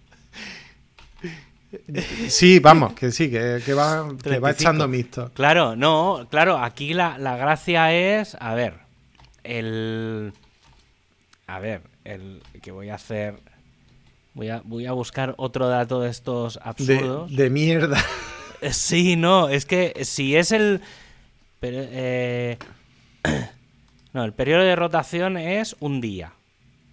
Sí, 2.29 2.59
vamos, 2.59 2.93
que 2.93 3.11
sí, 3.11 3.29
que, 3.29 3.61
que 3.65 3.73
va, 3.73 4.07
que 4.23 4.39
va 4.39 4.49
35. 4.49 4.49
echando 4.51 4.87
mixto. 4.87 5.31
Claro, 5.33 5.75
no, 5.75 6.25
claro, 6.31 6.57
aquí 6.59 6.93
la, 6.93 7.17
la 7.17 7.35
gracia 7.35 7.93
es, 7.93 8.37
a 8.39 8.53
ver, 8.55 8.75
el... 9.43 10.31
A 11.45 11.59
ver, 11.59 11.81
el 12.05 12.41
que 12.61 12.71
voy 12.71 12.87
a 12.89 12.95
hacer... 12.95 13.35
Voy 14.33 14.47
a, 14.49 14.61
voy 14.63 14.85
a 14.85 14.93
buscar 14.93 15.33
otro 15.37 15.67
dato 15.67 15.99
de 15.99 16.09
estos 16.09 16.53
De, 16.55 16.61
absurdos. 16.63 17.35
de 17.35 17.49
mierda. 17.49 17.97
Eh, 18.61 18.71
Sí, 18.71 19.15
no, 19.17 19.49
es 19.49 19.65
que 19.65 19.93
si 20.05 20.35
es 20.37 20.53
el... 20.53 20.79
pero, 21.59 21.79
eh, 21.81 22.57
no, 24.13 24.23
el 24.23 24.31
periodo 24.33 24.61
de 24.63 24.75
rotación 24.77 25.35
es 25.37 25.75
un 25.81 25.99
día, 26.01 26.33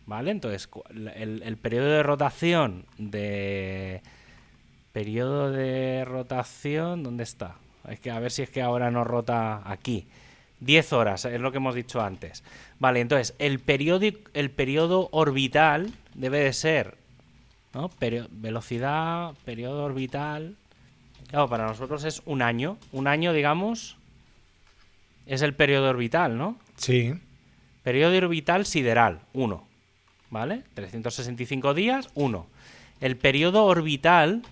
¿vale? 0.06 0.30
Entonces, 0.30 0.68
el, 0.90 1.42
el 1.42 1.56
periodo 1.56 1.88
de 1.88 2.02
rotación 2.02 2.86
de... 2.98 4.02
Periodo 4.92 5.50
de 5.50 6.04
rotación, 6.04 7.02
¿dónde 7.02 7.24
está? 7.24 7.56
Es 7.88 7.98
que 7.98 8.12
a 8.12 8.20
ver 8.20 8.30
si 8.30 8.42
es 8.42 8.50
que 8.50 8.62
ahora 8.62 8.90
no 8.92 9.02
rota 9.02 9.62
aquí. 9.64 10.06
10 10.60 10.92
horas, 10.92 11.24
es 11.24 11.40
lo 11.40 11.50
que 11.50 11.58
hemos 11.58 11.74
dicho 11.74 12.00
antes. 12.00 12.44
Vale, 12.78 13.00
entonces, 13.00 13.34
el 13.38 13.58
periodo, 13.58 14.06
el 14.32 14.50
periodo 14.50 15.08
orbital 15.10 15.92
debe 16.14 16.38
de 16.38 16.52
ser, 16.52 16.96
¿no? 17.74 17.90
Velocidad, 18.30 19.34
periodo 19.44 19.84
orbital... 19.84 20.56
Claro, 21.28 21.48
para 21.48 21.66
nosotros 21.66 22.04
es 22.04 22.22
un 22.26 22.42
año. 22.42 22.78
Un 22.92 23.08
año, 23.08 23.32
digamos, 23.32 23.96
es 25.26 25.42
el 25.42 25.54
periodo 25.54 25.90
orbital, 25.90 26.38
¿no? 26.38 26.56
Sí. 26.76 27.14
Periodo 27.82 28.16
orbital 28.16 28.66
sideral, 28.66 29.20
1. 29.32 29.66
¿Vale? 30.30 30.62
365 30.74 31.74
días, 31.74 32.08
1. 32.14 32.46
El 33.00 33.16
periodo 33.16 33.64
orbital, 33.66 34.42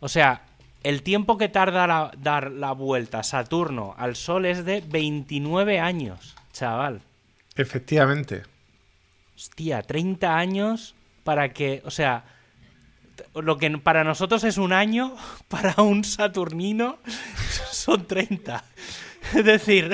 o 0.00 0.08
sea, 0.08 0.42
el 0.82 1.02
tiempo 1.02 1.36
que 1.36 1.48
tarda 1.48 1.86
la- 1.86 2.10
dar 2.18 2.50
la 2.50 2.72
vuelta 2.72 3.22
Saturno 3.22 3.94
al 3.98 4.16
Sol 4.16 4.46
es 4.46 4.64
de 4.64 4.80
29 4.80 5.78
años, 5.80 6.34
chaval. 6.52 7.02
Efectivamente. 7.56 8.42
Hostia, 9.36 9.82
30 9.82 10.36
años 10.36 10.94
para 11.24 11.52
que, 11.52 11.82
o 11.84 11.90
sea, 11.90 12.24
lo 13.34 13.58
que 13.58 13.70
para 13.78 14.04
nosotros 14.04 14.44
es 14.44 14.56
un 14.56 14.72
año, 14.72 15.14
para 15.48 15.82
un 15.82 16.04
saturnino 16.04 16.98
son 17.70 18.06
30. 18.06 18.64
Es 19.36 19.44
decir, 19.44 19.90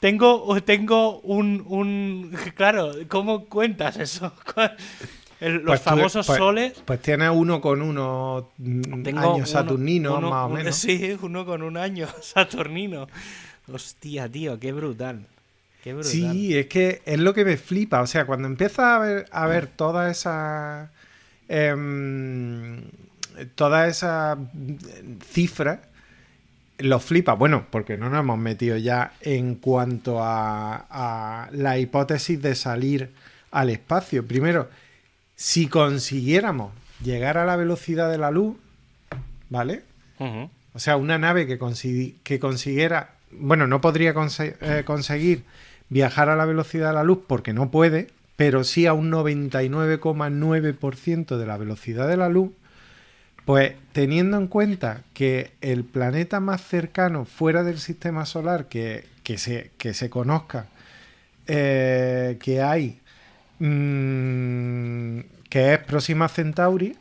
tengo, 0.00 0.60
tengo 0.62 1.20
un, 1.20 1.64
un... 1.66 2.36
Claro, 2.54 2.92
¿cómo 3.08 3.46
cuentas 3.46 3.96
eso? 3.96 4.32
¿Cuál- 4.54 4.76
el- 5.40 5.54
los 5.56 5.64
Pues 5.64 5.82
tú- 5.82 5.90
famosos 5.90 6.26
pues- 6.26 6.38
soles... 6.38 6.82
Pues 6.84 7.02
tiene 7.02 7.28
uno 7.28 7.60
con 7.60 7.82
uno 7.82 8.50
mm, 8.58 9.02
Tengo 9.02 9.44
saturninos, 9.46 10.18
uno- 10.18 10.30
más 10.30 10.46
o 10.46 10.48
menos. 10.48 10.76
Sí, 10.82 11.16
uno 11.20 11.44
con 11.44 11.62
un 11.62 11.76
año 11.76 12.06
saturnino. 12.20 13.08
Hostia, 13.72 14.28
tío, 14.28 14.58
qué 14.58 14.72
brutal. 14.72 15.26
Qué 15.82 15.92
brutal. 15.94 16.10
Sí, 16.12 16.56
es 16.56 16.66
que 16.66 17.02
es 17.04 17.18
lo 17.18 17.34
que 17.34 17.44
me 17.44 17.56
flipa. 17.56 18.00
O 18.02 18.06
sea, 18.06 18.24
cuando 18.24 18.46
empiezas 18.46 18.78
a 18.84 18.98
ver, 19.00 19.26
a 19.32 19.46
ver 19.48 19.66
todas 19.66 20.16
esas. 20.16 20.88
em, 21.48 22.82
todas 23.54 23.88
esas 23.90 24.38
mm, 24.38 25.18
cifras, 25.28 25.80
lo 26.82 27.00
flipa. 27.00 27.34
Bueno, 27.34 27.64
porque 27.70 27.96
no 27.96 28.10
nos 28.10 28.20
hemos 28.20 28.38
metido 28.38 28.76
ya 28.76 29.12
en 29.20 29.54
cuanto 29.56 30.22
a, 30.22 30.86
a 30.90 31.48
la 31.52 31.78
hipótesis 31.78 32.40
de 32.42 32.54
salir 32.54 33.10
al 33.50 33.70
espacio. 33.70 34.26
Primero, 34.26 34.68
si 35.36 35.66
consiguiéramos 35.66 36.72
llegar 37.02 37.38
a 37.38 37.44
la 37.44 37.56
velocidad 37.56 38.10
de 38.10 38.18
la 38.18 38.30
luz, 38.30 38.56
¿vale? 39.50 39.82
O 40.74 40.78
sea, 40.78 40.96
una 40.96 41.18
nave 41.18 41.46
que, 41.46 41.58
consi- 41.58 42.14
que 42.22 42.38
consiguiera, 42.38 43.10
bueno, 43.32 43.66
no 43.66 43.80
podría 43.80 44.14
conse- 44.14 44.54
eh, 44.60 44.82
conseguir 44.84 45.44
viajar 45.88 46.28
a 46.30 46.36
la 46.36 46.44
velocidad 46.46 46.88
de 46.88 46.94
la 46.94 47.04
luz 47.04 47.18
porque 47.26 47.52
no 47.52 47.70
puede, 47.70 48.08
pero 48.36 48.64
sí 48.64 48.86
a 48.86 48.92
un 48.94 49.10
99,9% 49.10 51.36
de 51.36 51.46
la 51.46 51.56
velocidad 51.56 52.08
de 52.08 52.16
la 52.16 52.28
luz, 52.28 52.50
pues 53.44 53.74
teniendo 53.92 54.36
en 54.36 54.46
cuenta 54.46 55.02
que 55.14 55.52
el 55.60 55.84
planeta 55.84 56.40
más 56.40 56.62
cercano 56.62 57.24
fuera 57.24 57.62
del 57.64 57.78
sistema 57.78 58.26
solar 58.26 58.66
que, 58.66 59.04
que, 59.24 59.38
se, 59.38 59.72
que 59.78 59.94
se 59.94 60.10
conozca, 60.10 60.66
eh, 61.46 62.38
que 62.40 62.62
hay, 62.62 63.00
mm, 63.58 65.20
que 65.48 65.74
es 65.74 65.78
Próxima 65.80 66.28
Centauri, 66.28 66.96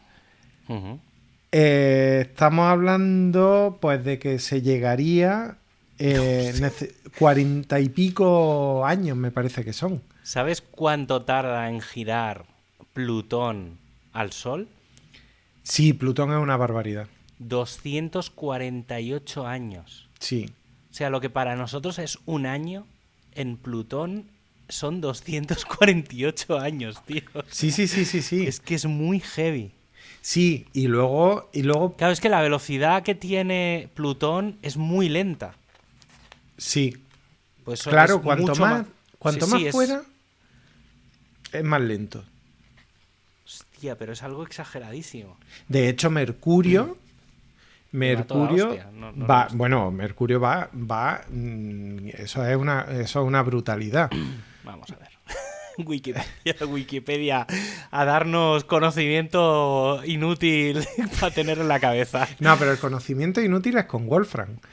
eh, 1.52 2.28
estamos 2.30 2.66
hablando 2.66 3.78
pues 3.82 4.04
de 4.06 4.20
que 4.20 4.40
se 4.40 4.62
llegaría 4.62 5.58
eh, 6.00 6.54
cuarenta 7.20 7.80
y 7.80 7.90
pico 7.90 8.86
años, 8.86 9.18
me 9.18 9.32
parece 9.32 9.64
que 9.64 9.74
son. 9.74 10.02
¿Sabes 10.24 10.62
cuánto 10.62 11.24
tarda 11.24 11.70
en 11.70 11.82
girar 11.82 12.46
Plutón 12.94 13.78
al 14.14 14.32
Sol? 14.32 14.68
Sí, 15.64 15.94
Plutón 15.94 16.32
es 16.32 16.38
una 16.38 16.58
barbaridad. 16.58 17.08
248 17.40 19.48
años. 19.48 20.10
Sí. 20.20 20.52
O 20.90 20.94
sea, 20.94 21.10
lo 21.10 21.22
que 21.22 21.30
para 21.30 21.56
nosotros 21.56 22.00
es 22.00 22.20
un 22.26 22.46
año, 22.46 22.86
en 23.34 23.58
Plutón 23.58 24.26
son 24.70 25.02
248 25.02 26.60
años, 26.60 27.04
tío. 27.06 27.22
Sí, 27.50 27.72
sí, 27.72 27.88
sí, 27.88 28.06
sí, 28.06 28.22
sí. 28.22 28.46
Es 28.48 28.60
que 28.60 28.76
es 28.76 28.86
muy 28.86 29.20
heavy. 29.20 29.72
Sí, 30.22 30.68
y 30.74 30.88
luego, 30.88 31.50
y 31.54 31.64
luego, 31.64 31.96
Claro, 31.96 32.14
es 32.14 32.20
que 32.20 32.30
la 32.30 32.42
velocidad 32.42 33.04
que 33.04 33.16
tiene 33.16 33.90
Plutón 33.96 34.58
es 34.62 34.78
muy 34.78 35.10
lenta. 35.10 35.56
sí. 36.58 36.96
Pues 37.64 37.84
Claro, 37.84 38.24
cuanto 38.24 38.48
mucho 38.48 38.62
más, 38.62 38.88
cuanto 39.20 39.46
Sí, 39.46 39.52
más 39.52 39.62
sí, 39.62 39.68
es- 39.68 39.72
fuera, 39.72 40.02
es 41.54 41.64
más 41.64 41.80
lento. 41.82 42.26
Hostia, 43.82 43.98
pero 43.98 44.14
es 44.14 44.22
algo 44.22 44.44
exageradísimo. 44.44 45.38
De 45.68 45.90
hecho, 45.90 46.12
Mercurio. 46.12 46.98
Mercurio 47.92 48.78
no- 48.94 49.12
no 49.12 49.26
va, 49.26 49.48
bueno, 49.54 49.90
Mercurio 49.90 50.40
va, 50.40 50.70
va, 50.72 51.22
mm, 51.28 52.10
eso 52.14 52.46
es 52.46 52.56
una, 52.56 52.82
eso 52.92 53.22
es 53.22 53.28
una 53.28 53.42
brutalidad. 53.42 54.12
Vamos 54.64 54.88
a 54.92 54.98
ver. 54.98 55.10
Wikipedia, 55.88 56.56
Wikipedia 56.68 57.48
a 57.90 58.06
darnos 58.06 58.66
conocimiento 58.66 60.00
inútil 60.06 60.86
para 61.20 61.34
tener 61.34 61.58
en 61.58 61.68
la 61.68 61.80
cabeza. 61.80 62.28
No, 62.40 62.56
pero 62.60 62.72
el 62.74 62.78
conocimiento 62.78 63.42
inútil 63.42 63.78
es 63.78 63.86
con 63.86 64.06
Wolfram. 64.08 64.58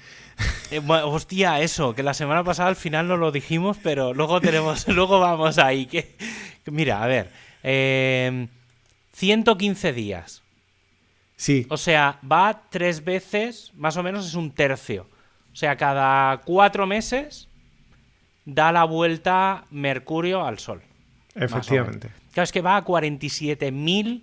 Eh, 0.70 0.80
hostia, 0.86 1.60
eso, 1.62 1.94
que 1.94 2.02
la 2.04 2.12
semana 2.14 2.44
pasada 2.44 2.68
al 2.68 2.76
final 2.76 3.08
no 3.08 3.16
lo 3.16 3.32
dijimos, 3.32 3.78
pero 3.82 4.12
luego 4.12 4.38
tenemos, 4.40 4.86
luego 4.86 5.18
vamos 5.18 5.56
ahí. 5.58 5.86
Que 5.86 6.14
mira, 6.66 7.02
a 7.02 7.06
ver, 7.06 7.30
eh, 7.62 8.46
115 9.18 9.92
días. 9.92 10.44
Sí, 11.34 11.66
O 11.70 11.76
sea, 11.76 12.20
va 12.30 12.62
tres 12.70 13.04
veces, 13.04 13.72
más 13.74 13.96
o 13.96 14.02
menos 14.02 14.26
es 14.26 14.34
un 14.34 14.52
tercio. 14.52 15.08
O 15.52 15.56
sea, 15.56 15.76
cada 15.76 16.38
cuatro 16.38 16.86
meses 16.86 17.48
da 18.44 18.70
la 18.70 18.84
vuelta 18.84 19.64
Mercurio 19.70 20.44
al 20.44 20.58
Sol. 20.60 20.82
efectivamente. 21.34 22.10
Claro, 22.32 22.44
es 22.44 22.52
que 22.52 22.60
va 22.60 22.76
a 22.76 22.84
47.000... 22.84 24.22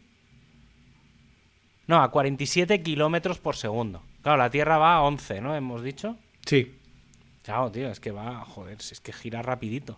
No, 1.88 2.02
a 2.02 2.10
47 2.10 2.82
kilómetros 2.82 3.40
por 3.40 3.56
segundo. 3.58 4.02
Claro, 4.22 4.38
la 4.38 4.50
Tierra 4.50 4.78
va 4.78 4.96
a 4.96 5.02
11, 5.02 5.42
¿no? 5.42 5.56
Hemos 5.56 5.84
dicho. 5.84 6.18
Sí. 6.46 6.74
Claro, 7.44 7.70
tío, 7.72 7.90
es 7.90 8.00
que 8.00 8.12
va, 8.12 8.44
joder, 8.46 8.82
si 8.82 8.94
es 8.94 9.02
que 9.02 9.12
gira 9.14 9.42
rapidito. 9.42 9.98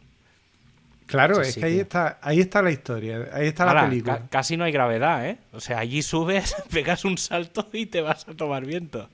Claro, 1.08 1.42
es 1.42 1.56
que 1.56 1.66
ahí 1.66 1.80
está, 1.80 2.20
ahí 2.22 2.40
está 2.42 2.62
la 2.62 2.70
historia, 2.72 3.30
ahí 3.34 3.48
está 3.48 3.66
la 3.66 3.90
película. 3.90 4.18
ca- 4.20 4.28
casi 4.30 4.58
no 4.58 4.66
hay 4.66 4.72
gravedad, 4.72 5.26
¿eh? 5.28 5.38
O 5.54 5.60
sea, 5.60 5.80
allí 5.80 6.02
subes, 6.04 6.54
pegas 6.72 7.06
un 7.06 7.18
salto 7.18 7.68
y 7.74 7.86
te 7.88 8.02
vas 8.02 8.28
a 8.28 8.34
tomar 8.36 8.66
viento. 8.66 9.10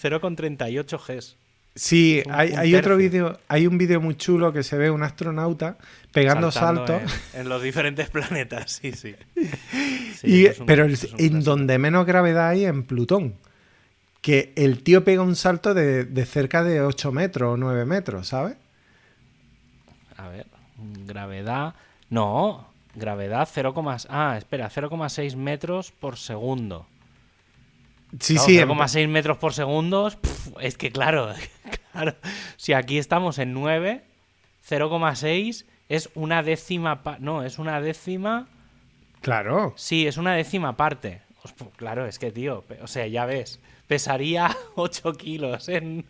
0,38 0.00 0.98
Gs. 1.18 1.36
Sí, 1.74 2.22
un- 2.26 2.32
hay, 2.34 2.52
un 2.52 2.58
hay 2.58 2.74
otro 2.74 2.96
vídeo, 2.96 3.38
hay 3.48 3.66
un 3.66 3.78
vídeo 3.78 4.00
muy 4.00 4.14
chulo 4.16 4.52
que 4.52 4.62
se 4.62 4.76
ve 4.76 4.90
un 4.90 5.02
astronauta 5.02 5.78
pegando 6.12 6.50
Saltando 6.50 6.86
saltos. 6.86 7.20
En, 7.34 7.40
en 7.42 7.48
los 7.48 7.62
diferentes 7.62 8.10
planetas, 8.10 8.72
sí, 8.72 8.92
sí. 8.92 9.14
Sí, 10.18 10.26
y, 10.26 10.44
eso 10.46 10.52
es 10.52 10.60
un- 10.60 10.66
pero 10.66 10.84
el- 10.84 10.98
en 11.18 11.44
donde 11.44 11.78
menos 11.78 12.04
gravedad 12.04 12.48
hay 12.48 12.64
en 12.66 12.82
Plutón. 12.82 13.34
Que 14.20 14.52
el 14.56 14.82
tío 14.82 15.04
pega 15.04 15.22
un 15.22 15.36
salto 15.36 15.72
de, 15.74 16.04
de 16.04 16.26
cerca 16.26 16.64
de 16.64 16.80
8 16.80 17.12
metros 17.12 17.54
o 17.54 17.56
9 17.56 17.84
metros, 17.84 18.26
¿sabes? 18.28 18.56
A 20.16 20.28
ver, 20.28 20.46
gravedad. 20.78 21.74
No, 22.10 22.66
gravedad 22.94 23.48
0, 23.52 23.74
ah, 24.08 24.34
espera, 24.38 24.70
0,6 24.70 25.36
metros 25.36 25.92
por 25.92 26.16
segundo. 26.16 26.86
Sí, 28.20 28.34
Claro, 28.34 28.46
sí. 28.48 28.58
en- 28.58 28.68
0,6 28.68 29.08
metros 29.08 29.36
por 29.38 29.52
segundo, 29.52 30.10
es 30.60 30.76
que 30.78 30.90
claro, 30.90 31.32
claro, 31.92 32.14
si 32.56 32.72
aquí 32.72 32.96
estamos 32.98 33.38
en 33.38 33.52
9, 33.52 34.02
0,6 34.66 35.66
es 35.90 36.08
una 36.14 36.42
décima, 36.42 37.02
no, 37.20 37.42
es 37.42 37.58
una 37.58 37.80
décima, 37.80 38.46
Claro. 39.20 39.74
sí, 39.76 40.06
es 40.06 40.16
una 40.16 40.34
décima 40.34 40.76
parte. 40.76 41.20
Claro, 41.76 42.06
es 42.06 42.18
que 42.18 42.30
tío, 42.30 42.64
o 42.82 42.86
sea, 42.86 43.06
ya 43.06 43.24
ves, 43.26 43.60
pesaría 43.86 44.54
8 44.76 45.12
kilos 45.14 45.68
en, 45.68 46.06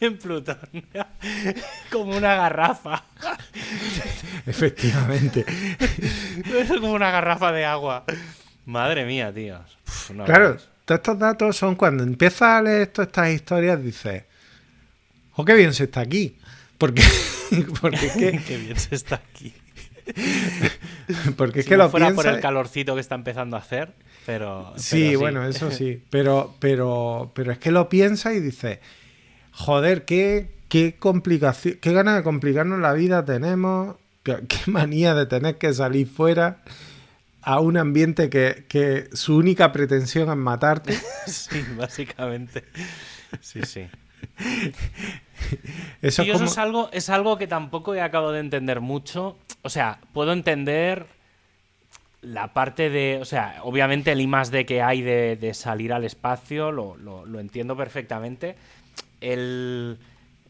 en 0.00 0.18
Plutón, 0.18 0.58
como 1.92 2.16
una 2.16 2.34
garrafa, 2.34 3.04
Efectivamente. 4.46 5.44
es 6.58 6.68
como 6.68 6.92
una 6.92 7.10
garrafa 7.10 7.52
de 7.52 7.64
agua. 7.64 8.04
Madre 8.66 9.04
mía, 9.04 9.32
tío. 9.32 9.60
Uf, 9.86 10.10
no, 10.10 10.24
claro, 10.24 10.56
todos 10.84 10.98
estos 11.00 11.18
datos 11.18 11.56
son 11.56 11.74
cuando 11.74 12.02
empiezas 12.02 12.42
a 12.42 12.62
leer 12.62 12.88
todas 12.88 13.08
estas 13.08 13.30
historias, 13.30 13.82
dices, 13.82 14.24
¡oh, 15.34 15.44
qué 15.44 15.54
bien 15.54 15.74
se 15.74 15.84
está 15.84 16.00
aquí! 16.00 16.36
Porque, 16.78 17.02
porque 17.80 18.10
Qué 18.46 18.56
bien 18.56 18.78
se 18.78 18.94
está 18.94 19.16
aquí. 19.16 19.52
porque 21.36 21.60
es 21.60 21.64
Si 21.66 21.68
que 21.70 21.76
no 21.76 21.84
lo 21.84 21.90
fuera 21.90 22.10
por 22.12 22.26
el 22.26 22.40
calorcito 22.40 22.94
que 22.94 23.00
está 23.00 23.14
empezando 23.14 23.56
a 23.56 23.60
hacer, 23.60 23.92
pero... 24.24 24.72
Sí, 24.76 25.08
pero 25.08 25.20
bueno, 25.20 25.46
eso 25.46 25.70
sí. 25.70 26.02
Pero, 26.10 26.54
pero, 26.58 27.30
pero 27.34 27.52
es 27.52 27.58
que 27.58 27.70
lo 27.70 27.88
piensas 27.88 28.34
y 28.34 28.40
dices, 28.40 28.78
joder, 29.52 30.04
qué, 30.04 30.50
qué 30.68 30.96
complicación, 30.98 31.78
qué 31.80 31.92
ganas 31.92 32.16
de 32.16 32.22
complicarnos 32.22 32.78
la 32.80 32.92
vida 32.92 33.24
tenemos, 33.24 33.96
qué, 34.22 34.38
qué 34.48 34.58
manía 34.70 35.14
de 35.14 35.26
tener 35.26 35.58
que 35.58 35.72
salir 35.72 36.06
fuera 36.08 36.62
a 37.42 37.60
un 37.60 37.76
ambiente 37.78 38.28
que, 38.28 38.66
que 38.68 39.08
su 39.14 39.36
única 39.36 39.72
pretensión 39.72 40.28
es 40.30 40.36
matarte. 40.36 40.94
Sí, 41.26 41.64
básicamente. 41.76 42.64
Sí, 43.40 43.60
sí. 43.64 43.86
Eso 46.02 46.22
eso 46.22 46.44
es 46.44 46.58
algo, 46.58 46.90
es 46.92 47.08
algo 47.10 47.38
que 47.38 47.46
tampoco 47.46 47.94
he 47.94 48.00
acabado 48.00 48.32
de 48.32 48.40
entender 48.40 48.80
mucho. 48.80 49.38
O 49.62 49.70
sea, 49.70 49.98
puedo 50.12 50.32
entender 50.32 51.06
la 52.22 52.52
parte 52.52 52.90
de. 52.90 53.18
O 53.20 53.24
sea, 53.24 53.60
obviamente 53.62 54.12
el 54.12 54.20
I 54.20 54.26
más 54.26 54.50
D 54.50 54.66
que 54.66 54.82
hay 54.82 55.00
de, 55.02 55.36
de 55.36 55.54
salir 55.54 55.92
al 55.92 56.04
espacio, 56.04 56.70
lo, 56.72 56.96
lo- 56.96 57.24
lo 57.24 57.40
entiendo 57.40 57.76
perfectamente. 57.76 58.56
El, 59.20 59.98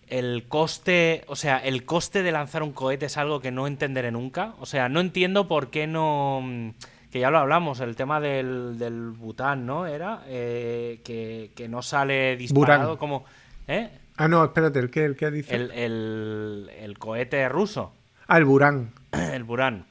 el 0.08 0.44
coste. 0.48 1.24
O 1.28 1.36
sea, 1.36 1.58
el 1.58 1.84
coste 1.84 2.22
de 2.22 2.32
lanzar 2.32 2.62
un 2.62 2.72
cohete 2.72 3.06
es 3.06 3.16
algo 3.16 3.40
que 3.40 3.50
no 3.50 3.66
entenderé 3.66 4.10
nunca. 4.10 4.54
O 4.60 4.66
sea, 4.66 4.88
no 4.88 5.00
entiendo 5.00 5.48
por 5.48 5.70
qué 5.70 5.86
no. 5.86 6.72
Que 7.10 7.18
ya 7.18 7.30
lo 7.30 7.38
hablamos, 7.38 7.80
el 7.80 7.96
tema 7.96 8.20
del, 8.20 8.78
del 8.78 9.10
Bután, 9.10 9.66
¿no? 9.66 9.86
Era 9.86 10.22
eh, 10.28 11.00
que, 11.04 11.50
que 11.56 11.68
no 11.68 11.82
sale 11.82 12.36
disparado 12.36 12.82
Burán. 12.90 12.96
como. 12.98 13.24
¿Eh? 13.66 13.90
Ah, 14.16 14.28
no, 14.28 14.44
espérate, 14.44 14.78
¿el 14.78 14.90
qué, 14.90 15.04
el 15.06 15.16
qué 15.16 15.30
dice? 15.32 15.56
El, 15.56 15.70
el- 15.72 16.70
el 16.78 16.98
cohete 16.98 17.48
ruso, 17.48 17.92
Ah, 18.28 18.38
el 18.38 18.44
Burán. 18.44 18.92
el 19.12 19.42
Buran. 19.42 19.86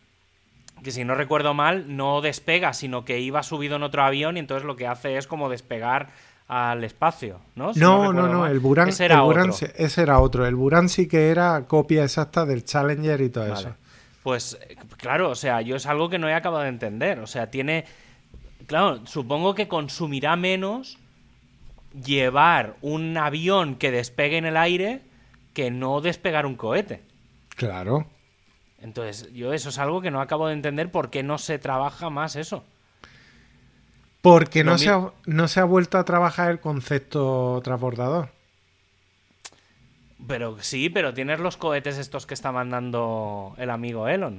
Que 0.82 0.92
si 0.92 1.04
no 1.04 1.14
recuerdo 1.14 1.54
mal, 1.54 1.98
no 1.98 2.22
despega, 2.22 2.72
sino 2.72 3.04
que 3.04 3.20
iba 3.20 3.44
subido 3.44 3.76
en 3.76 3.84
otro 3.84 4.02
avión 4.04 4.38
y 4.38 4.40
entonces 4.40 4.66
lo 4.66 4.78
que 4.78 4.88
hace 4.88 5.18
es 5.18 5.28
como 5.28 5.50
despegar 5.50 6.08
al 6.50 6.84
espacio, 6.84 7.40
¿no? 7.56 7.74
Si 7.74 7.80
No, 7.80 8.12
no, 8.12 8.28
no, 8.28 8.48
el 8.48 8.60
Burán, 8.60 8.90
Ese 8.90 9.06
era 9.06 9.16
el 9.16 9.22
otro. 9.22 9.56
ese 9.78 10.02
era 10.02 10.20
otro. 10.20 10.46
El 10.48 10.56
Burán 10.56 10.90
sí 10.90 11.08
que 11.08 11.30
era 11.30 11.66
copia 11.68 12.04
exacta 12.04 12.44
del 12.46 12.66
Challenger 12.66 13.22
y 13.22 13.30
todo 13.30 13.48
Vale. 13.48 13.60
eso. 13.60 13.76
Pues 14.24 14.58
claro, 14.98 15.30
o 15.30 15.36
sea, 15.36 15.62
yo 15.62 15.76
es 15.76 15.86
algo 15.86 16.10
que 16.10 16.18
no 16.20 16.28
he 16.28 16.34
acabado 16.34 16.64
de 16.64 16.70
entender. 16.70 17.20
O 17.20 17.28
sea, 17.28 17.52
tiene. 17.52 17.86
Claro, 18.66 19.06
supongo 19.06 19.54
que 19.56 19.68
consumirá 19.68 20.36
menos 20.36 20.98
llevar 22.04 22.76
un 22.82 23.16
avión 23.18 23.76
que 23.76 23.92
despegue 23.92 24.38
en 24.38 24.46
el 24.46 24.58
aire 24.58 25.02
que 25.54 25.72
no 25.72 26.02
despegar 26.02 26.46
un 26.46 26.56
cohete. 26.56 27.02
Claro. 27.56 28.08
Entonces, 28.82 29.32
yo 29.34 29.54
eso 29.54 29.70
es 29.70 29.78
algo 29.78 30.02
que 30.02 30.12
no 30.12 30.22
acabo 30.22 30.48
de 30.48 30.54
entender 30.54 30.92
por 30.92 31.10
qué 31.10 31.22
no 31.22 31.38
se 31.38 31.60
trabaja 31.60 32.10
más 32.10 32.36
eso. 32.36 32.64
Porque 34.22 34.64
no 34.64 34.74
mi- 34.74 34.80
se, 34.80 34.90
ha, 34.90 35.12
no 35.26 35.48
se 35.48 35.60
ha 35.60 35.64
vuelto 35.64 35.98
a 35.98 36.04
trabajar 36.06 36.52
el 36.52 36.60
concepto 36.60 37.62
transbordador. 37.64 38.30
Pero 40.28 40.58
sí, 40.62 40.90
pero 40.90 41.14
tienes 41.14 41.40
los 41.40 41.56
cohetes 41.58 41.98
estos 41.98 42.26
que 42.26 42.34
está 42.34 42.52
mandando 42.52 43.54
el 43.58 43.70
amigo 43.70 44.08
Elon. 44.10 44.38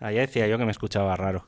Ahí 0.00 0.14
decía 0.16 0.46
yo 0.46 0.56
que 0.58 0.64
me 0.64 0.70
escuchaba 0.70 1.14
raro. 1.16 1.46